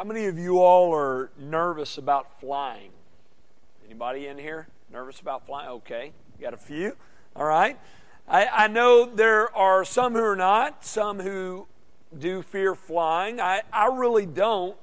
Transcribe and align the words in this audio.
How 0.00 0.04
many 0.04 0.24
of 0.24 0.38
you 0.38 0.60
all 0.60 0.94
are 0.94 1.30
nervous 1.38 1.98
about 1.98 2.40
flying? 2.40 2.90
Anybody 3.84 4.28
in 4.28 4.38
here 4.38 4.66
nervous 4.90 5.20
about 5.20 5.44
flying? 5.44 5.68
Okay, 5.68 6.12
got 6.40 6.54
a 6.54 6.56
few. 6.56 6.96
All 7.36 7.44
right. 7.44 7.78
I, 8.26 8.46
I 8.46 8.68
know 8.68 9.04
there 9.04 9.54
are 9.54 9.84
some 9.84 10.14
who 10.14 10.22
are 10.22 10.36
not, 10.36 10.86
some 10.86 11.20
who 11.20 11.66
do 12.18 12.40
fear 12.40 12.74
flying. 12.74 13.42
I, 13.42 13.60
I 13.70 13.88
really 13.88 14.24
don't, 14.24 14.74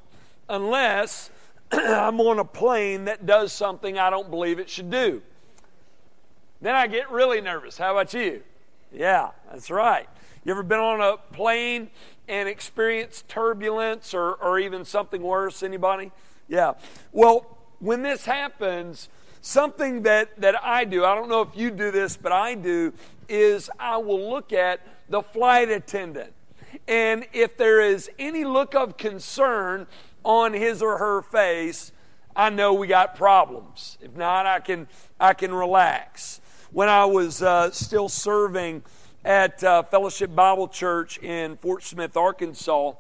unless 0.50 1.32
I'm 1.72 2.22
on 2.22 2.38
a 2.38 2.46
plane 2.46 3.06
that 3.06 3.26
does 3.26 3.52
something 3.52 3.98
I 3.98 4.12
don't 4.12 4.30
believe 4.30 4.60
it 4.60 4.70
should 4.70 4.92
do. 4.92 5.24
Then 6.62 6.76
I 6.76 6.86
get 6.86 7.10
really 7.10 7.42
nervous. 7.42 7.76
How 7.76 7.92
about 7.92 8.14
you? 8.14 8.44
Yeah, 8.94 9.32
that's 9.50 9.72
right. 9.72 10.08
You 10.46 10.52
ever 10.52 10.62
been 10.62 10.78
on 10.78 11.02
a 11.02 11.18
plane 11.34 11.90
and 12.28 12.50
experience 12.50 13.24
turbulence 13.28 14.14
or, 14.14 14.34
or 14.34 14.60
even 14.60 14.86
something 14.86 15.22
worse? 15.22 15.64
Anybody? 15.64 16.12
Yeah. 16.48 16.74
Well, 17.12 17.46
when 17.80 18.02
this 18.02 18.26
happens, 18.26 19.10
something 19.42 20.04
that, 20.04 20.40
that 20.42 20.56
I 20.64 20.86
do, 20.86 21.06
I 21.06 21.16
don't 21.16 21.30
know 21.30 21.42
if 21.42 21.56
you 21.56 21.72
do 21.72 21.92
this, 21.92 22.18
but 22.18 22.32
I 22.32 22.56
do, 22.56 22.94
is 23.30 23.70
I 23.80 23.98
will 23.98 24.30
look 24.30 24.54
at 24.54 24.82
the 25.10 25.22
flight 25.22 25.70
attendant. 25.70 26.34
And 26.88 27.26
if 27.34 27.58
there 27.58 27.82
is 27.82 28.10
any 28.20 28.44
look 28.44 28.76
of 28.76 28.98
concern 28.98 29.88
on 30.24 30.54
his 30.54 30.82
or 30.82 30.98
her 30.98 31.22
face, 31.22 31.92
I 32.36 32.50
know 32.50 32.74
we 32.74 32.88
got 32.88 33.16
problems. 33.16 33.98
If 34.02 34.16
not, 34.16 34.46
I 34.46 34.60
can, 34.60 34.88
I 35.20 35.34
can 35.34 35.54
relax. 35.54 36.40
When 36.72 36.90
I 36.90 37.06
was 37.06 37.42
uh, 37.42 37.72
still 37.72 38.10
serving 38.10 38.84
at 39.26 39.64
uh, 39.64 39.84
Fellowship 39.84 40.34
Bible 40.34 40.68
Church 40.68 41.18
in 41.20 41.58
Fort 41.58 41.84
Smith, 41.84 42.16
Arkansas, 42.16 42.94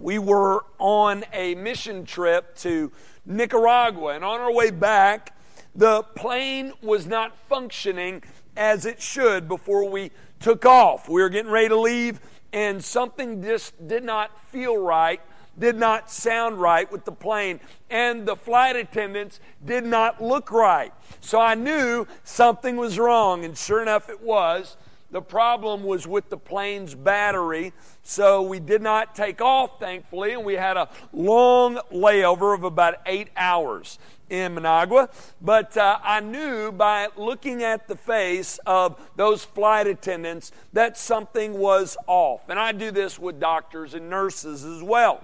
we 0.00 0.18
were 0.18 0.64
on 0.78 1.24
a 1.32 1.54
mission 1.54 2.04
trip 2.04 2.56
to 2.56 2.90
Nicaragua. 3.26 4.14
And 4.14 4.24
on 4.24 4.40
our 4.40 4.52
way 4.52 4.70
back, 4.70 5.36
the 5.74 6.02
plane 6.02 6.72
was 6.82 7.06
not 7.06 7.36
functioning 7.48 8.22
as 8.56 8.86
it 8.86 9.00
should 9.00 9.48
before 9.48 9.88
we 9.88 10.10
took 10.40 10.64
off. 10.64 11.08
We 11.08 11.22
were 11.22 11.28
getting 11.28 11.50
ready 11.50 11.68
to 11.68 11.78
leave, 11.78 12.20
and 12.52 12.82
something 12.82 13.42
just 13.42 13.88
did 13.88 14.04
not 14.04 14.30
feel 14.50 14.76
right, 14.76 15.20
did 15.58 15.76
not 15.76 16.10
sound 16.10 16.60
right 16.60 16.90
with 16.90 17.04
the 17.04 17.12
plane, 17.12 17.60
and 17.90 18.26
the 18.26 18.36
flight 18.36 18.76
attendants 18.76 19.40
did 19.64 19.84
not 19.84 20.22
look 20.22 20.50
right. 20.50 20.92
So 21.20 21.40
I 21.40 21.54
knew 21.54 22.06
something 22.24 22.76
was 22.76 22.98
wrong, 22.98 23.44
and 23.44 23.56
sure 23.56 23.82
enough, 23.82 24.08
it 24.08 24.20
was. 24.20 24.76
The 25.10 25.22
problem 25.22 25.84
was 25.84 26.08
with 26.08 26.28
the 26.28 26.36
plane's 26.36 26.96
battery, 26.96 27.72
so 28.02 28.42
we 28.42 28.58
did 28.58 28.82
not 28.82 29.14
take 29.14 29.40
off, 29.40 29.78
thankfully, 29.78 30.32
and 30.32 30.44
we 30.44 30.54
had 30.54 30.76
a 30.76 30.88
long 31.12 31.78
layover 31.92 32.52
of 32.52 32.64
about 32.64 32.96
eight 33.06 33.28
hours 33.36 34.00
in 34.28 34.54
Managua. 34.54 35.08
But 35.40 35.76
uh, 35.76 35.98
I 36.02 36.18
knew 36.18 36.72
by 36.72 37.08
looking 37.16 37.62
at 37.62 37.86
the 37.86 37.94
face 37.94 38.58
of 38.66 39.00
those 39.14 39.44
flight 39.44 39.86
attendants 39.86 40.50
that 40.72 40.98
something 40.98 41.58
was 41.58 41.96
off. 42.08 42.48
And 42.48 42.58
I 42.58 42.72
do 42.72 42.90
this 42.90 43.16
with 43.16 43.38
doctors 43.38 43.94
and 43.94 44.10
nurses 44.10 44.64
as 44.64 44.82
well. 44.82 45.22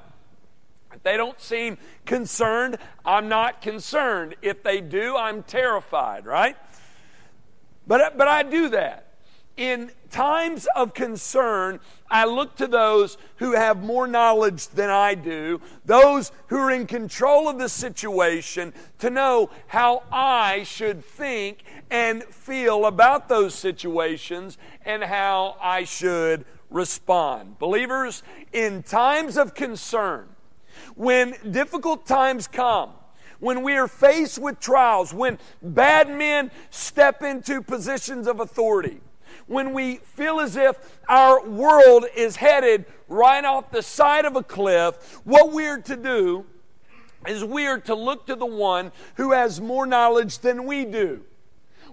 They 1.02 1.16
don't 1.16 1.40
seem 1.40 1.78
concerned, 2.04 2.76
I'm 3.04 3.28
not 3.28 3.62
concerned. 3.62 4.36
If 4.42 4.62
they 4.62 4.80
do, 4.80 5.16
I'm 5.16 5.42
terrified, 5.42 6.26
right? 6.26 6.56
But, 7.86 8.18
but 8.18 8.28
I 8.28 8.42
do 8.42 8.68
that 8.70 9.10
in 9.60 9.90
times 10.10 10.66
of 10.74 10.94
concern, 10.94 11.80
I 12.10 12.24
look 12.24 12.56
to 12.56 12.66
those 12.66 13.18
who 13.36 13.52
have 13.52 13.82
more 13.82 14.06
knowledge 14.06 14.68
than 14.68 14.88
I 14.88 15.14
do, 15.14 15.60
those 15.84 16.32
who 16.46 16.56
are 16.56 16.70
in 16.70 16.86
control 16.86 17.46
of 17.46 17.58
the 17.58 17.68
situation, 17.68 18.72
to 19.00 19.10
know 19.10 19.50
how 19.66 20.04
I 20.10 20.62
should 20.62 21.04
think 21.04 21.62
and 21.90 22.24
feel 22.24 22.86
about 22.86 23.28
those 23.28 23.54
situations 23.54 24.56
and 24.86 25.04
how 25.04 25.56
I 25.60 25.84
should 25.84 26.46
respond. 26.70 27.58
Believers, 27.58 28.22
in 28.54 28.82
times 28.82 29.36
of 29.36 29.52
concern, 29.54 30.26
when 30.94 31.34
difficult 31.50 32.06
times 32.06 32.46
come, 32.46 32.90
when 33.38 33.62
we 33.62 33.74
are 33.74 33.88
faced 33.88 34.38
with 34.38 34.60
trials, 34.60 35.14
when 35.14 35.38
bad 35.62 36.10
men 36.10 36.50
step 36.70 37.22
into 37.22 37.62
positions 37.62 38.26
of 38.26 38.40
authority, 38.40 39.00
when 39.46 39.72
we 39.72 39.96
feel 39.96 40.40
as 40.40 40.56
if 40.56 41.00
our 41.08 41.46
world 41.48 42.04
is 42.14 42.36
headed 42.36 42.84
right 43.08 43.44
off 43.44 43.70
the 43.70 43.82
side 43.82 44.24
of 44.24 44.36
a 44.36 44.42
cliff, 44.42 45.20
what 45.24 45.52
we're 45.52 45.80
to 45.80 45.96
do 45.96 46.44
is 47.26 47.44
we 47.44 47.66
are 47.66 47.80
to 47.80 47.94
look 47.94 48.26
to 48.26 48.36
the 48.36 48.46
one 48.46 48.92
who 49.16 49.32
has 49.32 49.60
more 49.60 49.86
knowledge 49.86 50.38
than 50.38 50.64
we 50.64 50.84
do 50.84 51.22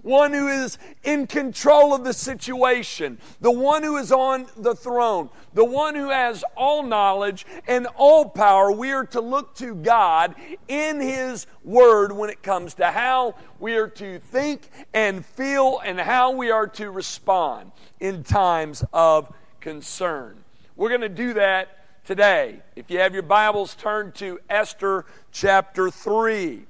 one 0.02 0.32
who 0.32 0.48
is 0.48 0.78
in 1.04 1.26
control 1.26 1.94
of 1.94 2.04
the 2.04 2.12
situation, 2.12 3.18
the 3.40 3.50
one 3.50 3.82
who 3.82 3.96
is 3.96 4.12
on 4.12 4.46
the 4.56 4.74
throne, 4.74 5.30
the 5.54 5.64
one 5.64 5.94
who 5.94 6.10
has 6.10 6.44
all 6.56 6.82
knowledge 6.82 7.46
and 7.66 7.86
all 7.96 8.28
power. 8.28 8.70
We 8.70 8.92
are 8.92 9.06
to 9.06 9.20
look 9.20 9.54
to 9.56 9.74
God 9.74 10.34
in 10.68 11.00
His 11.00 11.46
Word 11.64 12.12
when 12.12 12.30
it 12.30 12.42
comes 12.42 12.74
to 12.74 12.86
how 12.86 13.34
we 13.58 13.76
are 13.76 13.88
to 13.88 14.18
think 14.18 14.70
and 14.94 15.24
feel 15.24 15.80
and 15.84 15.98
how 15.98 16.30
we 16.30 16.50
are 16.50 16.66
to 16.68 16.90
respond 16.90 17.72
in 18.00 18.22
times 18.22 18.84
of 18.92 19.32
concern. 19.60 20.36
We're 20.76 20.90
going 20.90 21.00
to 21.00 21.08
do 21.08 21.34
that 21.34 21.78
today. 22.04 22.62
If 22.76 22.90
you 22.90 23.00
have 23.00 23.12
your 23.12 23.22
Bibles, 23.22 23.74
turn 23.74 24.12
to 24.12 24.38
Esther 24.48 25.04
chapter 25.32 25.90
3. 25.90 26.64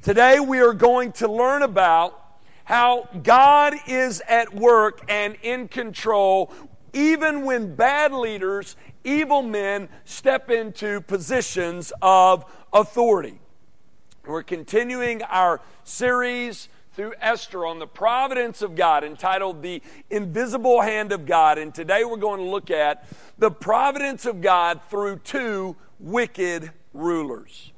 Today 0.00 0.40
we 0.40 0.60
are 0.60 0.72
going 0.72 1.12
to 1.12 1.30
learn 1.30 1.62
about 1.62 2.21
how 2.72 3.06
God 3.22 3.74
is 3.86 4.22
at 4.26 4.54
work 4.54 5.02
and 5.06 5.36
in 5.42 5.68
control 5.68 6.50
even 6.94 7.44
when 7.44 7.74
bad 7.74 8.14
leaders, 8.14 8.76
evil 9.04 9.42
men, 9.42 9.90
step 10.06 10.50
into 10.50 11.02
positions 11.02 11.92
of 12.00 12.50
authority. 12.72 13.38
We're 14.24 14.42
continuing 14.42 15.22
our 15.24 15.60
series 15.84 16.70
through 16.94 17.12
Esther 17.20 17.66
on 17.66 17.78
the 17.78 17.86
providence 17.86 18.62
of 18.62 18.74
God 18.74 19.04
entitled 19.04 19.60
The 19.60 19.82
Invisible 20.08 20.80
Hand 20.80 21.12
of 21.12 21.26
God. 21.26 21.58
And 21.58 21.74
today 21.74 22.04
we're 22.04 22.16
going 22.16 22.40
to 22.40 22.50
look 22.50 22.70
at 22.70 23.04
the 23.36 23.50
providence 23.50 24.24
of 24.24 24.40
God 24.40 24.80
through 24.88 25.18
two 25.18 25.76
wicked 26.00 26.70
rulers. 26.94 27.70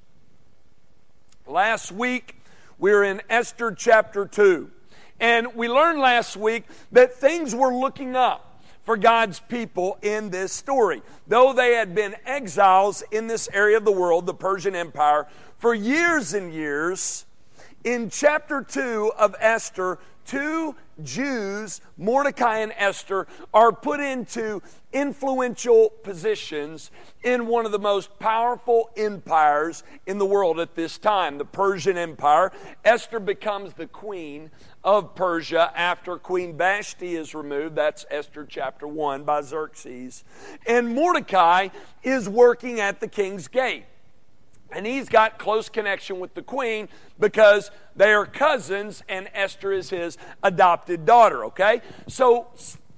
Last 1.48 1.90
week, 1.90 2.36
we're 2.78 3.02
in 3.02 3.22
Esther 3.28 3.72
chapter 3.72 4.24
2. 4.24 4.70
And 5.20 5.54
we 5.54 5.68
learned 5.68 6.00
last 6.00 6.36
week 6.36 6.64
that 6.92 7.14
things 7.14 7.54
were 7.54 7.74
looking 7.74 8.16
up 8.16 8.62
for 8.82 8.96
God's 8.96 9.40
people 9.40 9.98
in 10.02 10.30
this 10.30 10.52
story. 10.52 11.02
Though 11.26 11.52
they 11.52 11.74
had 11.74 11.94
been 11.94 12.14
exiles 12.26 13.02
in 13.10 13.26
this 13.26 13.48
area 13.52 13.78
of 13.78 13.84
the 13.84 13.92
world, 13.92 14.26
the 14.26 14.34
Persian 14.34 14.74
Empire, 14.74 15.26
for 15.58 15.74
years 15.74 16.34
and 16.34 16.52
years, 16.52 17.24
in 17.82 18.10
chapter 18.10 18.62
2 18.62 19.12
of 19.18 19.34
Esther, 19.40 19.98
two 20.26 20.74
Jews, 21.02 21.80
Mordecai 21.96 22.58
and 22.58 22.72
Esther, 22.76 23.26
are 23.52 23.72
put 23.72 24.00
into 24.00 24.62
influential 24.92 25.90
positions 26.02 26.90
in 27.22 27.46
one 27.46 27.66
of 27.66 27.72
the 27.72 27.78
most 27.78 28.18
powerful 28.18 28.90
empires 28.96 29.82
in 30.06 30.18
the 30.18 30.26
world 30.26 30.60
at 30.60 30.74
this 30.74 30.98
time, 30.98 31.38
the 31.38 31.44
Persian 31.44 31.98
Empire. 31.98 32.52
Esther 32.84 33.20
becomes 33.20 33.74
the 33.74 33.86
queen 33.86 34.50
of 34.84 35.14
Persia 35.14 35.72
after 35.74 36.18
Queen 36.18 36.56
Vashti 36.56 37.16
is 37.16 37.34
removed. 37.34 37.74
That's 37.74 38.04
Esther 38.10 38.46
chapter 38.48 38.86
1 38.86 39.24
by 39.24 39.40
Xerxes. 39.40 40.24
And 40.66 40.94
Mordecai 40.94 41.68
is 42.02 42.28
working 42.28 42.80
at 42.80 43.00
the 43.00 43.08
king's 43.08 43.48
gate. 43.48 43.86
And 44.70 44.86
he's 44.86 45.08
got 45.08 45.38
close 45.38 45.68
connection 45.68 46.20
with 46.20 46.34
the 46.34 46.42
queen 46.42 46.88
because 47.18 47.70
they 47.96 48.12
are 48.12 48.26
cousins 48.26 49.02
and 49.08 49.28
Esther 49.32 49.72
is 49.72 49.90
his 49.90 50.18
adopted 50.42 51.06
daughter, 51.06 51.44
okay? 51.46 51.80
So 52.08 52.48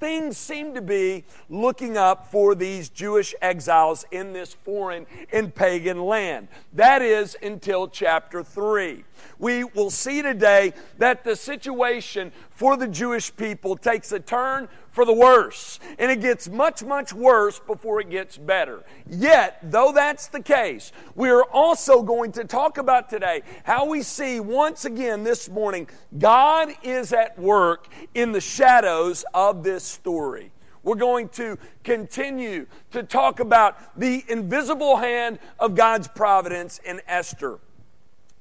things 0.00 0.37
seem 0.37 0.75
to 0.75 0.83
be 0.83 1.25
looking 1.49 1.97
up 1.97 2.31
for 2.31 2.55
these 2.55 2.88
Jewish 2.88 3.35
exiles 3.41 4.05
in 4.11 4.33
this 4.33 4.55
foreign 4.55 5.06
and 5.33 5.55
pagan 5.55 6.05
land. 6.05 6.49
That 6.73 7.03
is 7.03 7.37
until 7.43 7.88
chapter 7.88 8.43
3. 8.43 9.05
We 9.39 9.65
will 9.65 9.91
see 9.91 10.23
today 10.23 10.73
that 10.99 11.25
the 11.25 11.37
situation 11.37 12.33
for 12.51 12.77
the 12.77 12.89
Jewish 12.89 13.35
people 13.37 13.77
takes 13.77 14.13
a 14.13 14.21
turn 14.21 14.69
for 14.91 15.05
the 15.05 15.13
worse. 15.13 15.79
And 15.99 16.11
it 16.11 16.23
gets 16.23 16.49
much, 16.49 16.83
much 16.83 17.13
worse 17.13 17.59
before 17.59 18.01
it 18.01 18.09
gets 18.09 18.39
better. 18.39 18.83
Yet, 19.07 19.59
though 19.63 19.93
that's 19.93 20.29
the 20.29 20.41
case, 20.41 20.91
we 21.15 21.29
are 21.29 21.45
also 21.45 22.03
going 22.03 22.33
to 22.33 22.45
talk 22.45 22.79
about 22.79 23.11
today 23.11 23.43
how 23.65 23.87
we 23.87 24.03
see 24.03 24.41
once 24.41 24.87
again 24.87 25.23
this 25.23 25.51
morning 25.51 25.89
God 26.19 26.71
is 26.83 27.12
at 27.12 27.39
work 27.39 27.89
in 28.15 28.33
the 28.33 28.41
shadows 28.41 29.25
of 29.35 29.62
this 29.62 29.85
story. 29.85 30.51
we're 30.83 30.95
going 30.95 31.29
to 31.29 31.59
continue 31.83 32.65
to 32.93 33.03
talk 33.03 33.41
about 33.41 33.77
the 33.99 34.25
invisible 34.29 34.97
hand 34.97 35.39
of 35.59 35.75
God's 35.75 36.07
providence 36.07 36.81
in 36.85 37.01
Esther. 37.09 37.59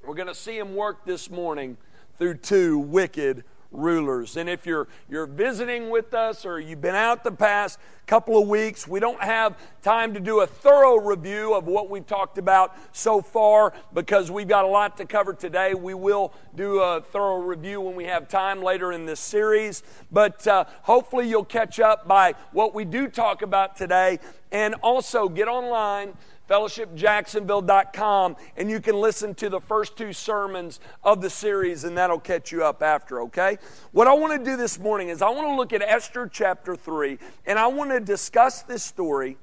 We're 0.05 0.13
going 0.13 0.27
to 0.27 0.35
see 0.35 0.57
him 0.57 0.75
work 0.75 1.03
this 1.03 1.31
morning 1.31 1.77
through 2.19 2.35
two 2.35 2.77
wicked 2.77 3.43
rulers. 3.71 4.37
And 4.37 4.47
if 4.47 4.65
you're 4.67 4.87
you're 5.09 5.25
visiting 5.25 5.89
with 5.89 6.13
us 6.13 6.45
or 6.45 6.59
you've 6.59 6.79
been 6.79 6.95
out 6.95 7.23
the 7.23 7.31
past 7.31 7.79
couple 8.05 8.39
of 8.39 8.47
weeks, 8.47 8.87
we 8.87 8.99
don't 8.99 9.19
have 9.19 9.57
time 9.81 10.13
to 10.13 10.19
do 10.19 10.41
a 10.41 10.47
thorough 10.47 10.97
review 10.97 11.55
of 11.55 11.65
what 11.65 11.89
we've 11.89 12.05
talked 12.05 12.37
about 12.37 12.75
so 12.91 13.19
far 13.19 13.73
because 13.95 14.29
we've 14.29 14.47
got 14.47 14.63
a 14.63 14.67
lot 14.67 14.95
to 14.97 15.05
cover 15.05 15.33
today. 15.33 15.73
We 15.73 15.95
will 15.95 16.33
do 16.55 16.81
a 16.81 17.01
thorough 17.01 17.39
review 17.39 17.81
when 17.81 17.95
we 17.95 18.05
have 18.05 18.27
time 18.27 18.61
later 18.61 18.91
in 18.91 19.07
this 19.07 19.19
series, 19.19 19.81
but 20.11 20.45
uh, 20.47 20.65
hopefully 20.83 21.27
you'll 21.27 21.43
catch 21.45 21.79
up 21.79 22.07
by 22.07 22.35
what 22.51 22.75
we 22.75 22.85
do 22.85 23.07
talk 23.07 23.41
about 23.41 23.75
today 23.75 24.19
and 24.51 24.75
also 24.75 25.27
get 25.27 25.47
online 25.47 26.13
fellowshipjacksonville.com, 26.49 28.35
and 28.57 28.69
you 28.69 28.79
can 28.79 28.95
listen 28.95 29.35
to 29.35 29.49
the 29.49 29.59
first 29.59 29.97
two 29.97 30.13
sermons 30.13 30.79
of 31.03 31.21
the 31.21 31.29
series, 31.29 31.83
and 31.83 31.97
that'll 31.97 32.19
catch 32.19 32.51
you 32.51 32.63
up 32.63 32.81
after, 32.83 33.21
okay? 33.21 33.57
What 33.91 34.07
I 34.07 34.13
want 34.13 34.37
to 34.37 34.51
do 34.51 34.57
this 34.57 34.79
morning 34.79 35.09
is 35.09 35.21
I 35.21 35.29
want 35.29 35.47
to 35.47 35.55
look 35.55 35.73
at 35.73 35.81
Esther 35.81 36.27
chapter 36.31 36.75
3, 36.75 37.17
and 37.45 37.59
I 37.59 37.67
want 37.67 37.91
to 37.91 37.99
discuss 37.99 38.61
this 38.63 38.83
story 38.83 39.37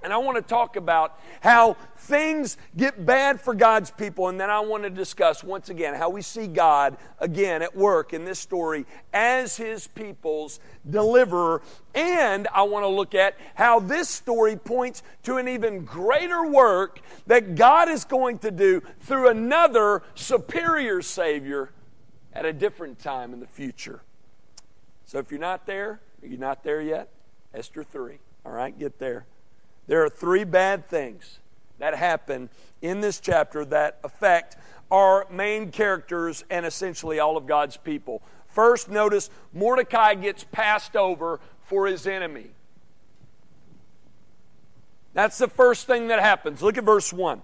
and 0.00 0.12
I 0.12 0.18
want 0.18 0.36
to 0.36 0.42
talk 0.42 0.76
about 0.76 1.18
how 1.40 1.76
things 1.96 2.56
get 2.76 3.04
bad 3.04 3.40
for 3.40 3.52
God's 3.52 3.90
people. 3.90 4.28
And 4.28 4.40
then 4.40 4.48
I 4.48 4.60
want 4.60 4.84
to 4.84 4.90
discuss 4.90 5.42
once 5.42 5.70
again 5.70 5.94
how 5.94 6.08
we 6.08 6.22
see 6.22 6.46
God 6.46 6.96
again 7.18 7.62
at 7.62 7.76
work 7.76 8.12
in 8.12 8.24
this 8.24 8.38
story 8.38 8.86
as 9.12 9.56
his 9.56 9.88
people's 9.88 10.60
deliverer. 10.88 11.62
And 11.96 12.46
I 12.54 12.62
want 12.62 12.84
to 12.84 12.88
look 12.88 13.16
at 13.16 13.36
how 13.56 13.80
this 13.80 14.08
story 14.08 14.54
points 14.54 15.02
to 15.24 15.36
an 15.36 15.48
even 15.48 15.84
greater 15.84 16.46
work 16.46 17.00
that 17.26 17.56
God 17.56 17.88
is 17.88 18.04
going 18.04 18.38
to 18.40 18.52
do 18.52 18.82
through 19.00 19.28
another 19.28 20.04
superior 20.14 21.02
Savior 21.02 21.72
at 22.32 22.44
a 22.44 22.52
different 22.52 23.00
time 23.00 23.32
in 23.32 23.40
the 23.40 23.46
future. 23.46 24.02
So 25.06 25.18
if 25.18 25.32
you're 25.32 25.40
not 25.40 25.66
there, 25.66 26.00
you're 26.22 26.30
you 26.30 26.38
not 26.38 26.62
there 26.62 26.80
yet? 26.80 27.08
Esther 27.52 27.82
3. 27.82 28.18
All 28.44 28.52
right, 28.52 28.78
get 28.78 29.00
there. 29.00 29.26
There 29.88 30.04
are 30.04 30.08
three 30.08 30.44
bad 30.44 30.88
things 30.88 31.40
that 31.78 31.94
happen 31.96 32.50
in 32.80 33.00
this 33.00 33.18
chapter 33.18 33.64
that 33.64 33.98
affect 34.04 34.56
our 34.90 35.26
main 35.30 35.70
characters 35.70 36.44
and 36.50 36.64
essentially 36.64 37.18
all 37.18 37.36
of 37.36 37.46
God's 37.46 37.76
people. 37.76 38.22
First, 38.48 38.88
notice 38.88 39.30
Mordecai 39.52 40.14
gets 40.14 40.44
passed 40.44 40.94
over 40.94 41.40
for 41.62 41.86
his 41.86 42.06
enemy. 42.06 42.50
That's 45.14 45.38
the 45.38 45.48
first 45.48 45.86
thing 45.86 46.08
that 46.08 46.20
happens. 46.20 46.62
Look 46.62 46.78
at 46.78 46.84
verse 46.84 47.12
1. 47.12 47.40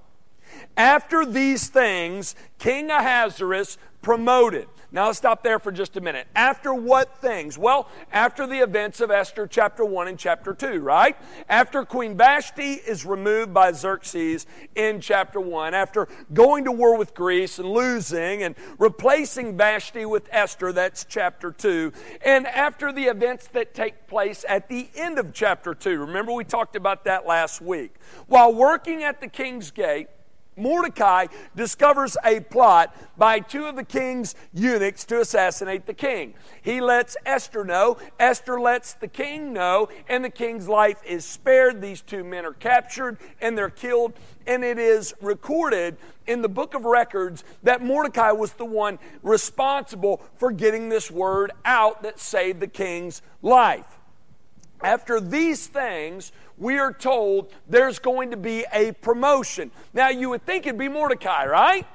After 0.76 1.26
these 1.26 1.69
things, 1.69 2.35
King 2.58 2.90
Ahasuerus 2.90 3.79
promoted. 4.02 4.69
Now 4.94 5.06
let's 5.06 5.19
stop 5.19 5.43
there 5.43 5.58
for 5.58 5.73
just 5.73 5.96
a 5.96 6.00
minute. 6.00 6.29
After 6.37 6.73
what 6.73 7.19
things? 7.19 7.58
Well, 7.58 7.88
after 8.12 8.46
the 8.46 8.61
events 8.61 9.00
of 9.00 9.11
Esther 9.11 9.49
chapter 9.49 9.85
1 9.85 10.06
and 10.06 10.17
chapter 10.17 10.55
2, 10.55 10.79
right? 10.79 11.17
After 11.49 11.85
Queen 11.85 12.17
Vashti 12.17 12.75
is 12.75 13.05
removed 13.05 13.52
by 13.52 13.73
Xerxes 13.73 14.46
in 14.76 15.00
chapter 15.00 15.41
1, 15.41 15.75
after 15.75 16.06
going 16.32 16.67
to 16.67 16.70
war 16.70 16.96
with 16.96 17.12
Greece 17.12 17.58
and 17.58 17.69
losing 17.69 18.44
and 18.44 18.55
replacing 18.79 19.56
Vashti 19.56 20.05
with 20.05 20.29
Esther, 20.31 20.70
that's 20.70 21.05
chapter 21.05 21.50
2, 21.50 21.93
and 22.25 22.47
after 22.47 22.93
the 22.93 23.06
events 23.06 23.49
that 23.49 23.75
take 23.75 24.06
place 24.06 24.44
at 24.49 24.69
the 24.69 24.88
end 24.94 25.19
of 25.19 25.32
chapter 25.32 25.75
2. 25.75 26.02
Remember, 26.02 26.31
we 26.31 26.44
talked 26.44 26.76
about 26.76 27.02
that 27.02 27.26
last 27.26 27.61
week. 27.61 27.97
While 28.29 28.55
working 28.55 29.02
at 29.02 29.20
the 29.20 29.26
king's 29.26 29.73
gate, 29.73 30.06
Mordecai 30.56 31.27
discovers 31.56 32.17
a 32.25 32.41
plot 32.41 32.95
by 33.17 33.41
two 33.41 33.65
of 33.67 33.77
the 33.77 33.85
king's 33.85 34.35
eunuchs 34.53 35.05
to 35.05 35.21
assassinate 35.21 35.87
the 35.87 35.95
king. 35.95 36.35
He 36.62 36.81
lets 36.81 37.17
Esther 37.27 37.65
know, 37.65 37.99
Esther 38.19 38.61
lets 38.61 38.95
the 38.95 39.09
king 39.09 39.53
know, 39.53 39.89
and 40.09 40.25
the 40.25 40.31
king's 40.31 40.69
life 40.69 41.01
is 41.05 41.25
spared. 41.25 41.81
These 41.81 42.03
two 42.03 42.25
men 42.25 42.45
are 42.45 42.53
captured 42.53 43.19
and 43.41 43.56
they're 43.56 43.71
killed, 43.71 44.12
and 44.47 44.65
it 44.65 44.79
is 44.79 45.15
recorded 45.21 45.97
in 46.27 46.43
the 46.43 46.49
book 46.49 46.75
of 46.75 46.85
records 46.85 47.45
that 47.62 47.83
Mordecai 47.83 48.33
was 48.33 48.53
the 48.53 48.65
one 48.65 48.99
responsible 49.23 50.23
for 50.37 50.50
getting 50.50 50.89
this 50.89 51.11
word 51.11 51.53
out 51.65 52.03
that 52.03 52.19
saved 52.19 52.61
the 52.61 52.67
king's 52.67 53.23
life. 53.43 53.99
After 54.85 55.19
these 55.19 55.67
things, 55.67 56.31
we 56.59 56.79
are 56.79 56.93
told 56.93 57.51
there's 57.67 57.99
going 57.99 58.33
to 58.33 58.37
be 58.37 58.67
a 58.71 58.93
promotion. 58.93 59.71
Now, 59.95 60.11
you 60.11 60.29
would 60.29 60.45
think 60.45 60.67
it'd 60.67 60.79
be 60.79 60.91
Mordecai, 60.91 61.47
right? 61.47 61.87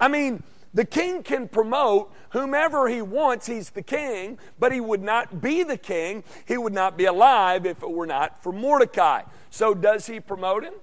I 0.00 0.08
mean, 0.08 0.42
the 0.72 0.86
king 0.86 1.22
can 1.22 1.48
promote 1.48 2.14
whomever 2.30 2.88
he 2.88 3.02
wants. 3.02 3.46
He's 3.46 3.68
the 3.68 3.82
king, 3.82 4.38
but 4.58 4.72
he 4.72 4.80
would 4.80 5.02
not 5.02 5.42
be 5.42 5.64
the 5.64 5.76
king. 5.76 6.24
He 6.48 6.56
would 6.56 6.72
not 6.72 6.96
be 6.96 7.04
alive 7.04 7.66
if 7.66 7.82
it 7.82 7.90
were 7.90 8.06
not 8.06 8.42
for 8.42 8.52
Mordecai. 8.52 9.22
So, 9.50 9.74
does 9.74 10.06
he 10.06 10.18
promote 10.18 10.64
him? 10.64 10.74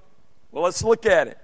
Well, 0.51 0.63
let's 0.63 0.84
look 0.84 1.07
at 1.07 1.28
it. 1.28 1.40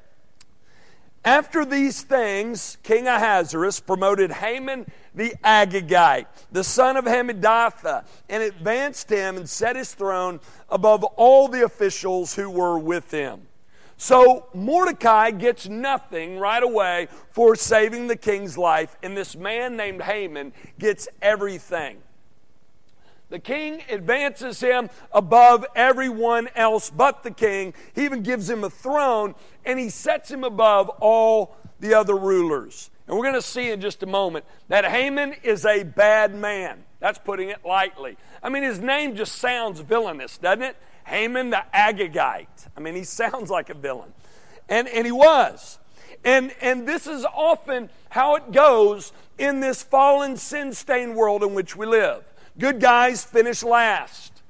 After 1.25 1.65
these 1.65 2.01
things, 2.01 2.77
King 2.81 3.07
Ahasuerus 3.07 3.79
promoted 3.79 4.31
Haman 4.31 4.89
the 5.13 5.33
Agagite, 5.43 6.27
the 6.51 6.63
son 6.63 6.95
of 6.95 7.05
Hammedatha, 7.05 8.05
and 8.29 8.41
advanced 8.43 9.09
him 9.09 9.35
and 9.35 9.49
set 9.49 9.75
his 9.75 9.93
throne 9.93 10.39
above 10.69 11.03
all 11.03 11.47
the 11.47 11.65
officials 11.65 12.35
who 12.35 12.49
were 12.49 12.79
with 12.79 13.11
him. 13.11 13.41
So 13.97 14.47
Mordecai 14.53 15.31
gets 15.31 15.67
nothing 15.67 16.39
right 16.39 16.63
away 16.63 17.09
for 17.31 17.55
saving 17.57 18.07
the 18.07 18.15
king's 18.15 18.57
life, 18.57 18.95
and 19.03 19.17
this 19.17 19.35
man 19.35 19.75
named 19.75 20.01
Haman 20.01 20.53
gets 20.79 21.09
everything. 21.21 21.97
The 23.29 23.39
king 23.39 23.83
advances 23.89 24.59
him 24.59 24.89
above 25.11 25.65
everyone 25.75 26.49
else 26.55 26.89
but 26.89 27.23
the 27.23 27.31
king. 27.31 27.73
He 27.93 28.05
even 28.05 28.23
gives 28.23 28.49
him 28.49 28.63
a 28.63 28.69
throne 28.69 29.35
and 29.65 29.77
he 29.77 29.89
sets 29.89 30.31
him 30.31 30.43
above 30.43 30.89
all 30.99 31.55
the 31.79 31.93
other 31.93 32.15
rulers. 32.15 32.89
And 33.07 33.15
we're 33.15 33.23
going 33.23 33.35
to 33.35 33.41
see 33.41 33.71
in 33.71 33.81
just 33.81 34.03
a 34.03 34.07
moment 34.07 34.45
that 34.67 34.85
Haman 34.85 35.35
is 35.43 35.65
a 35.65 35.83
bad 35.83 36.33
man. 36.33 36.83
That's 36.99 37.19
putting 37.19 37.49
it 37.49 37.63
lightly. 37.65 38.17
I 38.43 38.49
mean, 38.49 38.63
his 38.63 38.79
name 38.79 39.15
just 39.15 39.35
sounds 39.35 39.79
villainous, 39.79 40.37
doesn't 40.37 40.63
it? 40.63 40.75
Haman 41.05 41.49
the 41.49 41.63
Agagite. 41.73 42.67
I 42.75 42.79
mean, 42.79 42.95
he 42.95 43.03
sounds 43.03 43.49
like 43.49 43.69
a 43.69 43.73
villain. 43.73 44.13
And, 44.67 44.87
and 44.87 45.05
he 45.05 45.11
was. 45.11 45.79
And, 46.23 46.53
and 46.61 46.87
this 46.87 47.07
is 47.07 47.25
often 47.25 47.89
how 48.09 48.35
it 48.35 48.51
goes 48.51 49.13
in 49.37 49.59
this 49.59 49.81
fallen, 49.81 50.37
sin 50.37 50.73
stained 50.73 51.15
world 51.15 51.43
in 51.43 51.53
which 51.53 51.75
we 51.75 51.85
live. 51.85 52.23
Good 52.57 52.79
guys 52.79 53.23
finish 53.23 53.63
last. 53.63 54.41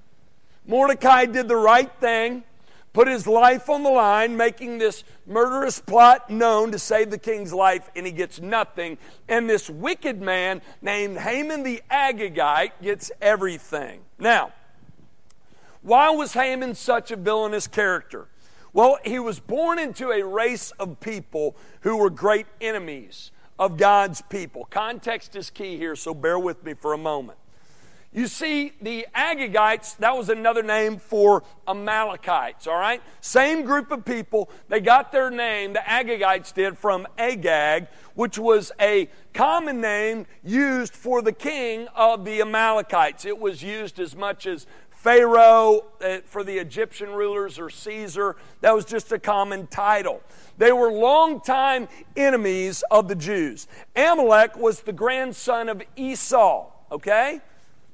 Mordecai 0.66 1.26
did 1.26 1.48
the 1.48 1.56
right 1.56 1.92
thing, 2.00 2.44
put 2.94 3.08
his 3.08 3.26
life 3.26 3.70
on 3.70 3.84
the 3.84 3.90
line, 3.90 4.38
making 4.38 4.78
this 4.78 5.04
murderous 5.26 5.80
plot 5.80 6.30
known 6.30 6.72
to 6.72 6.80
save 6.80 7.10
the 7.10 7.18
king's 7.18 7.54
life, 7.54 7.90
and 7.96 8.06
he 8.06 8.12
gets 8.12 8.40
nothing. 8.40 8.98
And 9.28 9.50
this 9.50 9.70
wicked 9.70 10.22
man 10.22 10.62
named 10.82 11.18
Haman 11.18 11.64
the 11.64 11.82
Agagite 11.90 12.72
gets 12.82 13.12
everything. 13.22 14.02
Now, 14.20 14.54
why 15.82 16.10
was 16.10 16.34
Haman 16.34 16.76
such 16.76 17.12
a 17.12 17.16
villainous 17.16 17.68
character? 17.68 18.28
Well, 18.74 19.00
he 19.04 19.18
was 19.18 19.40
born 19.40 19.80
into 19.80 20.12
a 20.12 20.24
race 20.24 20.72
of 20.72 21.00
people 21.00 21.56
who 21.82 21.98
were 21.98 22.10
great 22.10 22.46
enemies 22.62 23.32
of 23.58 23.78
God's 23.78 24.22
people. 24.22 24.66
Context 24.70 25.36
is 25.36 25.50
key 25.50 25.78
here, 25.78 25.96
so 25.96 26.14
bear 26.14 26.38
with 26.38 26.64
me 26.64 26.74
for 26.74 26.94
a 26.94 26.98
moment. 26.98 27.38
You 28.12 28.26
see, 28.26 28.74
the 28.82 29.06
Agagites, 29.16 29.96
that 29.98 30.18
was 30.18 30.30
another 30.30 30.64
name 30.64 30.98
for 30.98 31.44
Amalekites, 31.68 32.66
all 32.66 32.80
right? 32.80 33.04
Same 33.22 33.64
group 33.64 33.92
of 33.92 34.04
people. 34.04 34.50
They 34.68 34.80
got 34.80 35.12
their 35.12 35.30
name, 35.30 35.74
the 35.74 35.80
Agagites 35.80 36.52
did, 36.52 36.76
from 36.76 37.08
Agag, 37.20 37.88
which 38.16 38.40
was 38.40 38.72
a 38.82 39.10
common 39.36 39.80
name 39.80 40.26
used 40.44 40.96
for 40.96 41.22
the 41.22 41.32
king 41.32 41.88
of 41.96 42.26
the 42.26 42.42
Amalekites. 42.42 43.26
It 43.26 43.38
was 43.38 43.62
used 43.62 44.00
as 44.00 44.16
much 44.16 44.48
as 44.48 44.66
Pharaoh 44.90 45.86
uh, 46.04 46.18
for 46.26 46.44
the 46.44 46.58
Egyptian 46.58 47.12
rulers 47.12 47.60
or 47.60 47.70
Caesar. 47.70 48.38
That 48.62 48.74
was 48.74 48.86
just 48.86 49.12
a 49.12 49.20
common 49.20 49.68
title. 49.68 50.24
They 50.58 50.72
were 50.72 50.92
longtime 50.92 51.88
enemies 52.18 52.84
of 52.90 53.08
the 53.08 53.16
Jews. 53.16 53.68
Amalek 53.96 54.58
was 54.58 54.82
the 54.82 54.94
grandson 54.94 55.70
of 55.70 55.84
Esau, 55.96 56.72
okay? 56.92 57.42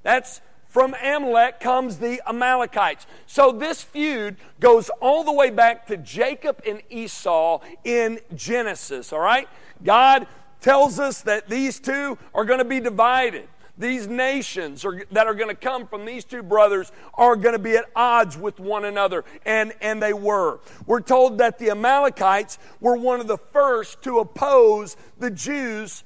That's 0.05 0.39
from 0.67 0.93
Amalek 1.03 1.59
comes 1.59 1.97
the 1.97 2.21
Amalekites. 2.29 3.07
So 3.25 3.51
this 3.51 3.81
feud 3.81 4.35
goes 4.59 4.89
all 5.01 5.23
the 5.23 5.33
way 5.33 5.49
back 5.49 5.87
to 5.87 5.97
Jacob 5.97 6.61
and 6.67 6.83
Esau 6.91 7.59
in 7.83 8.19
Genesis, 8.35 9.11
all 9.11 9.19
right? 9.19 9.49
God 9.83 10.27
tells 10.61 10.99
us 10.99 11.23
that 11.23 11.49
these 11.49 11.79
two 11.79 12.19
are 12.35 12.45
going 12.45 12.59
to 12.59 12.65
be 12.65 12.79
divided. 12.79 13.47
these 13.77 14.07
nations 14.07 14.85
are, 14.85 15.03
that 15.11 15.25
are 15.27 15.33
going 15.33 15.49
to 15.49 15.55
come 15.55 15.87
from 15.87 16.05
these 16.05 16.23
two 16.23 16.43
brothers 16.43 16.91
are 17.15 17.35
going 17.35 17.53
to 17.53 17.59
be 17.59 17.75
at 17.75 17.85
odds 17.95 18.37
with 18.37 18.59
one 18.59 18.85
another. 18.85 19.25
And, 19.43 19.73
and 19.81 20.01
they 20.01 20.13
were. 20.13 20.59
We're 20.85 21.01
told 21.01 21.39
that 21.39 21.57
the 21.57 21.71
Amalekites 21.71 22.59
were 22.79 22.95
one 22.95 23.19
of 23.19 23.27
the 23.27 23.37
first 23.37 24.03
to 24.03 24.19
oppose 24.19 24.97
the 25.17 25.31
Jews 25.31 26.03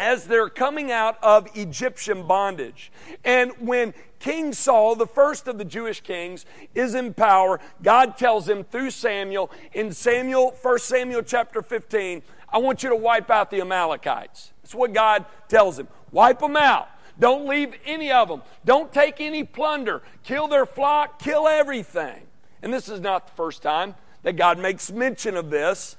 as 0.00 0.24
they're 0.24 0.48
coming 0.48 0.90
out 0.90 1.22
of 1.22 1.46
Egyptian 1.54 2.26
bondage. 2.26 2.90
And 3.24 3.52
when 3.60 3.92
King 4.18 4.52
Saul, 4.52 4.96
the 4.96 5.06
first 5.06 5.46
of 5.46 5.58
the 5.58 5.64
Jewish 5.64 6.00
kings, 6.00 6.46
is 6.74 6.94
in 6.94 7.14
power, 7.14 7.60
God 7.82 8.16
tells 8.16 8.48
him 8.48 8.64
through 8.64 8.90
Samuel 8.90 9.50
in 9.72 9.92
Samuel, 9.92 10.56
1 10.62 10.78
Samuel 10.78 11.22
chapter 11.22 11.62
15, 11.62 12.22
I 12.48 12.58
want 12.58 12.82
you 12.82 12.88
to 12.88 12.96
wipe 12.96 13.30
out 13.30 13.50
the 13.50 13.60
Amalekites. 13.60 14.52
That's 14.62 14.74
what 14.74 14.92
God 14.92 15.26
tells 15.48 15.78
him. 15.78 15.86
Wipe 16.10 16.40
them 16.40 16.56
out. 16.56 16.88
Don't 17.18 17.46
leave 17.46 17.74
any 17.84 18.10
of 18.10 18.28
them. 18.28 18.42
Don't 18.64 18.92
take 18.92 19.20
any 19.20 19.44
plunder. 19.44 20.02
Kill 20.24 20.48
their 20.48 20.66
flock, 20.66 21.18
kill 21.18 21.46
everything. 21.46 22.22
And 22.62 22.72
this 22.72 22.88
is 22.88 23.00
not 23.00 23.26
the 23.26 23.32
first 23.34 23.62
time 23.62 23.94
that 24.22 24.36
God 24.36 24.58
makes 24.58 24.90
mention 24.90 25.36
of 25.36 25.50
this 25.50 25.96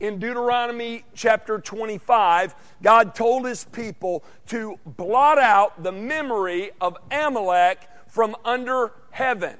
in 0.00 0.18
Deuteronomy 0.18 1.04
chapter 1.14 1.58
25, 1.58 2.54
God 2.82 3.14
told 3.14 3.46
his 3.46 3.64
people 3.64 4.24
to 4.48 4.78
blot 4.84 5.38
out 5.38 5.82
the 5.82 5.92
memory 5.92 6.72
of 6.80 6.96
Amalek 7.10 7.88
from 8.08 8.36
under 8.44 8.92
heaven. 9.10 9.56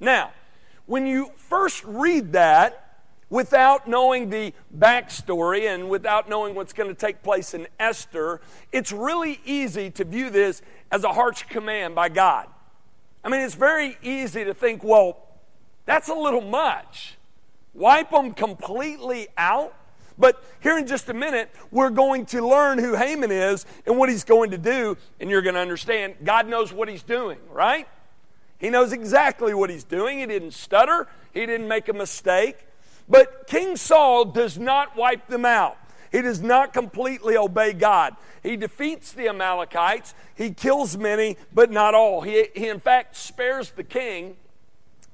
Now, 0.00 0.32
when 0.86 1.06
you 1.06 1.30
first 1.36 1.84
read 1.84 2.32
that, 2.32 2.84
without 3.30 3.86
knowing 3.86 4.30
the 4.30 4.54
backstory 4.76 5.72
and 5.72 5.90
without 5.90 6.28
knowing 6.28 6.54
what's 6.54 6.72
going 6.72 6.88
to 6.88 6.94
take 6.94 7.22
place 7.22 7.52
in 7.52 7.66
Esther, 7.78 8.40
it's 8.72 8.90
really 8.90 9.40
easy 9.44 9.90
to 9.90 10.04
view 10.04 10.30
this 10.30 10.62
as 10.90 11.04
a 11.04 11.12
harsh 11.12 11.42
command 11.44 11.94
by 11.94 12.08
God. 12.08 12.48
I 13.22 13.28
mean, 13.28 13.42
it's 13.42 13.54
very 13.54 13.98
easy 14.02 14.44
to 14.44 14.54
think, 14.54 14.82
well, 14.82 15.18
that's 15.84 16.08
a 16.08 16.14
little 16.14 16.40
much 16.40 17.17
wipe 17.78 18.10
them 18.10 18.32
completely 18.32 19.28
out. 19.36 19.74
But 20.18 20.42
here 20.60 20.76
in 20.76 20.86
just 20.86 21.08
a 21.08 21.14
minute, 21.14 21.50
we're 21.70 21.90
going 21.90 22.26
to 22.26 22.46
learn 22.46 22.78
who 22.78 22.96
Haman 22.96 23.30
is 23.30 23.64
and 23.86 23.96
what 23.96 24.08
he's 24.08 24.24
going 24.24 24.50
to 24.50 24.58
do, 24.58 24.96
and 25.20 25.30
you're 25.30 25.42
going 25.42 25.54
to 25.54 25.60
understand 25.60 26.16
God 26.24 26.48
knows 26.48 26.72
what 26.72 26.88
he's 26.88 27.04
doing, 27.04 27.38
right? 27.52 27.86
He 28.58 28.70
knows 28.70 28.92
exactly 28.92 29.54
what 29.54 29.70
he's 29.70 29.84
doing. 29.84 30.18
He 30.18 30.26
didn't 30.26 30.54
stutter, 30.54 31.06
he 31.32 31.46
didn't 31.46 31.68
make 31.68 31.88
a 31.88 31.92
mistake. 31.92 32.56
But 33.08 33.46
King 33.46 33.76
Saul 33.76 34.26
does 34.26 34.58
not 34.58 34.96
wipe 34.96 35.28
them 35.28 35.44
out. 35.44 35.78
He 36.10 36.20
does 36.20 36.42
not 36.42 36.72
completely 36.72 37.36
obey 37.36 37.72
God. 37.72 38.16
He 38.42 38.56
defeats 38.56 39.12
the 39.12 39.28
Amalekites. 39.28 40.14
He 40.34 40.50
kills 40.50 40.96
many, 40.96 41.36
but 41.52 41.70
not 41.70 41.94
all. 41.94 42.22
He, 42.22 42.48
he 42.54 42.68
in 42.68 42.80
fact, 42.80 43.16
spares 43.16 43.70
the 43.70 43.84
king, 43.84 44.36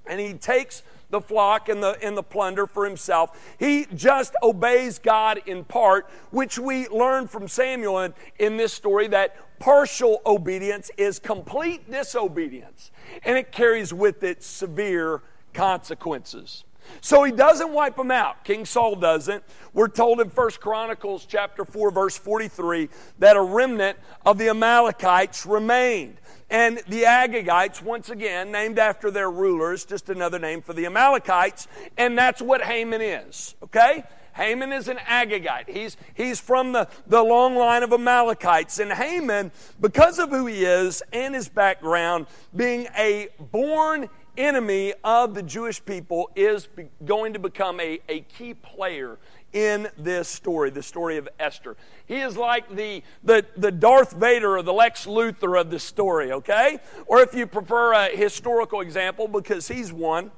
and 0.07 0.21
he 0.21 0.35
takes 0.35 0.83
the 1.11 1.21
flock 1.21 1.69
and 1.69 1.83
the, 1.83 1.99
and 2.03 2.17
the 2.17 2.23
plunder 2.23 2.67
for 2.67 2.85
himself. 2.85 3.55
He 3.59 3.87
just 3.95 4.35
obeys 4.43 4.99
God 4.99 5.43
in 5.47 5.65
part, 5.65 6.09
which 6.31 6.59
we 6.59 6.89
learn 6.89 7.29
from 7.29 7.49
Samuel 7.49 8.01
in, 8.01 8.15
in 8.39 8.57
this 8.57 8.73
story 8.73 9.09
that 9.09 9.37
partial 9.59 10.21
obedience 10.27 10.91
is 10.97 11.19
complete 11.19 11.91
disobedience, 11.91 12.91
and 13.25 13.39
it 13.39 13.53
carries 13.53 13.95
with 13.95 14.23
it 14.23 14.43
severe 14.43 15.23
consequences. 15.53 16.65
So 17.01 17.25
he 17.25 17.33
doesn't 17.33 17.73
wipe 17.73 17.97
them 17.97 18.11
out. 18.11 18.45
King 18.45 18.65
Saul 18.65 18.97
doesn't. 18.97 19.43
We're 19.73 19.89
told 19.89 20.21
in 20.21 20.29
1 20.29 20.51
Chronicles 20.61 21.27
chapter 21.27 21.65
4 21.65 21.91
verse 21.91 22.17
43 22.17 22.89
that 23.19 23.37
a 23.37 23.43
remnant 23.43 23.99
of 24.25 24.39
the 24.39 24.49
Amalekites 24.49 25.47
remained. 25.47 26.19
And 26.51 26.79
the 26.89 27.03
Agagites, 27.03 27.83
once 27.83 28.11
again, 28.11 28.53
named 28.53 28.79
after 28.79 29.11
their 29.11 29.31
rulers, 29.31 29.85
just 29.85 30.09
another 30.09 30.39
name 30.39 30.63
for 30.63 30.73
the 30.73 30.87
Amalekites, 30.87 31.67
and 31.97 32.17
that's 32.17 32.41
what 32.41 32.63
Haman 32.63 33.01
is, 33.01 33.55
okay? 33.65 34.05
Haman 34.35 34.73
is 34.73 34.89
an 34.89 34.97
Agagite. 34.99 35.69
He's, 35.69 35.97
he's 36.15 36.41
from 36.41 36.73
the, 36.73 36.89
the 37.07 37.23
long 37.23 37.55
line 37.55 37.83
of 37.83 37.93
Amalekites. 37.93 38.81
And 38.81 38.93
Haman, 38.93 39.53
because 39.81 40.19
of 40.19 40.31
who 40.31 40.47
he 40.47 40.65
is 40.65 41.03
and 41.13 41.35
his 41.35 41.49
background, 41.49 42.27
being 42.55 42.89
a 42.97 43.29
born 43.39 44.09
enemy 44.37 44.95
of 45.03 45.35
the 45.35 45.43
Jewish 45.43 45.85
people, 45.85 46.31
is 46.35 46.69
going 47.05 47.33
to 47.33 47.39
become 47.39 47.81
a, 47.81 48.01
a 48.09 48.21
key 48.21 48.55
player 48.55 49.19
in 49.53 49.89
this 49.97 50.29
story, 50.29 50.71
the 50.71 50.83
story 50.83 51.17
of 51.17 51.29
Esther. 51.39 51.77
He 52.07 52.17
is 52.17 52.37
like 52.37 52.69
the, 52.75 53.03
the, 53.23 53.47
the 53.57 53.71
Darth 53.71 54.13
Vader 54.13 54.59
or 54.59 54.63
the 54.63 54.73
Lex 54.73 55.07
Luthor 55.07 55.59
of 55.59 55.71
this 55.71 55.85
story, 55.85 56.33
okay? 56.33 56.81
Or 57.07 57.21
if 57.21 57.35
you 57.35 57.47
prefer 57.47 57.93
a 57.93 58.09
historical 58.09 58.81
example, 58.81 59.29
because 59.29 59.69
he's 59.69 59.93
one, 59.93 60.33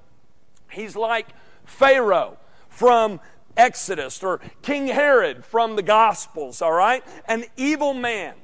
he's 0.71 0.97
like 0.97 1.29
Pharaoh 1.65 2.37
from 2.69 3.21
Exodus 3.57 4.23
or 4.23 4.41
King 4.61 4.87
Herod 4.87 5.45
from 5.45 5.77
the 5.77 5.83
Gospels, 5.83 6.61
all 6.61 6.73
right? 6.73 7.03
An 7.27 7.45
evil 7.57 7.95
man. 7.95 8.35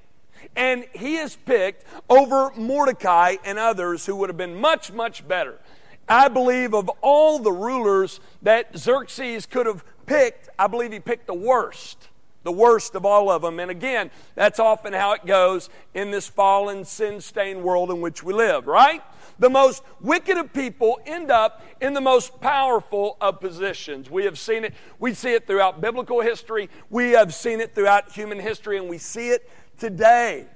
And 0.57 0.85
he 0.93 1.17
is 1.17 1.37
picked 1.37 1.85
over 2.09 2.51
Mordecai 2.57 3.37
and 3.45 3.59
others 3.59 4.07
who 4.07 4.17
would 4.17 4.29
have 4.29 4.37
been 4.37 4.61
much, 4.61 4.93
much 4.93 5.27
better. 5.27 5.59
I 6.09 6.29
believe 6.29 6.75
of 6.75 6.91
all 7.01 7.39
the 7.39 7.53
rulers 7.53 8.21
that 8.43 8.77
Xerxes 8.77 9.47
could 9.47 9.67
have 9.67 9.85
picked, 10.07 10.49
I 10.59 10.67
believe 10.67 10.93
he 10.93 11.01
picked 11.01 11.27
the 11.27 11.35
worst. 11.35 12.09
The 12.45 12.53
worst 12.53 12.97
of 12.97 13.07
all 13.07 13.31
of 13.31 13.43
them. 13.43 13.61
And 13.61 13.71
again, 13.71 14.11
that's 14.35 14.59
often 14.59 14.93
how 14.93 15.13
it 15.13 15.25
goes 15.25 15.71
in 15.95 16.11
this 16.11 16.27
fallen, 16.27 16.85
sin 16.85 17.21
stained 17.21 17.63
world 17.63 17.91
in 17.91 18.01
which 18.01 18.25
we 18.25 18.35
live, 18.35 18.67
right? 18.67 19.01
The 19.43 19.51
most 19.51 19.83
wicked 20.01 20.39
of 20.39 20.53
people 20.53 21.01
end 21.05 21.33
up 21.33 21.67
in 21.81 21.95
the 21.95 22.01
most 22.01 22.41
powerful 22.41 23.17
of 23.21 23.41
positions. 23.41 24.09
We 24.09 24.25
have 24.25 24.39
seen 24.39 24.63
it. 24.63 24.73
We 25.01 25.15
see 25.15 25.35
it 25.35 25.49
throughout 25.49 25.81
biblical 25.81 26.21
history. 26.21 26.71
We 26.91 27.11
have 27.11 27.35
seen 27.35 27.61
it 27.61 27.75
throughout 27.75 28.13
human 28.13 28.39
history, 28.39 28.79
and 28.79 28.89
we 28.89 28.99
see 28.99 29.31
it 29.31 29.51
today. 29.79 30.47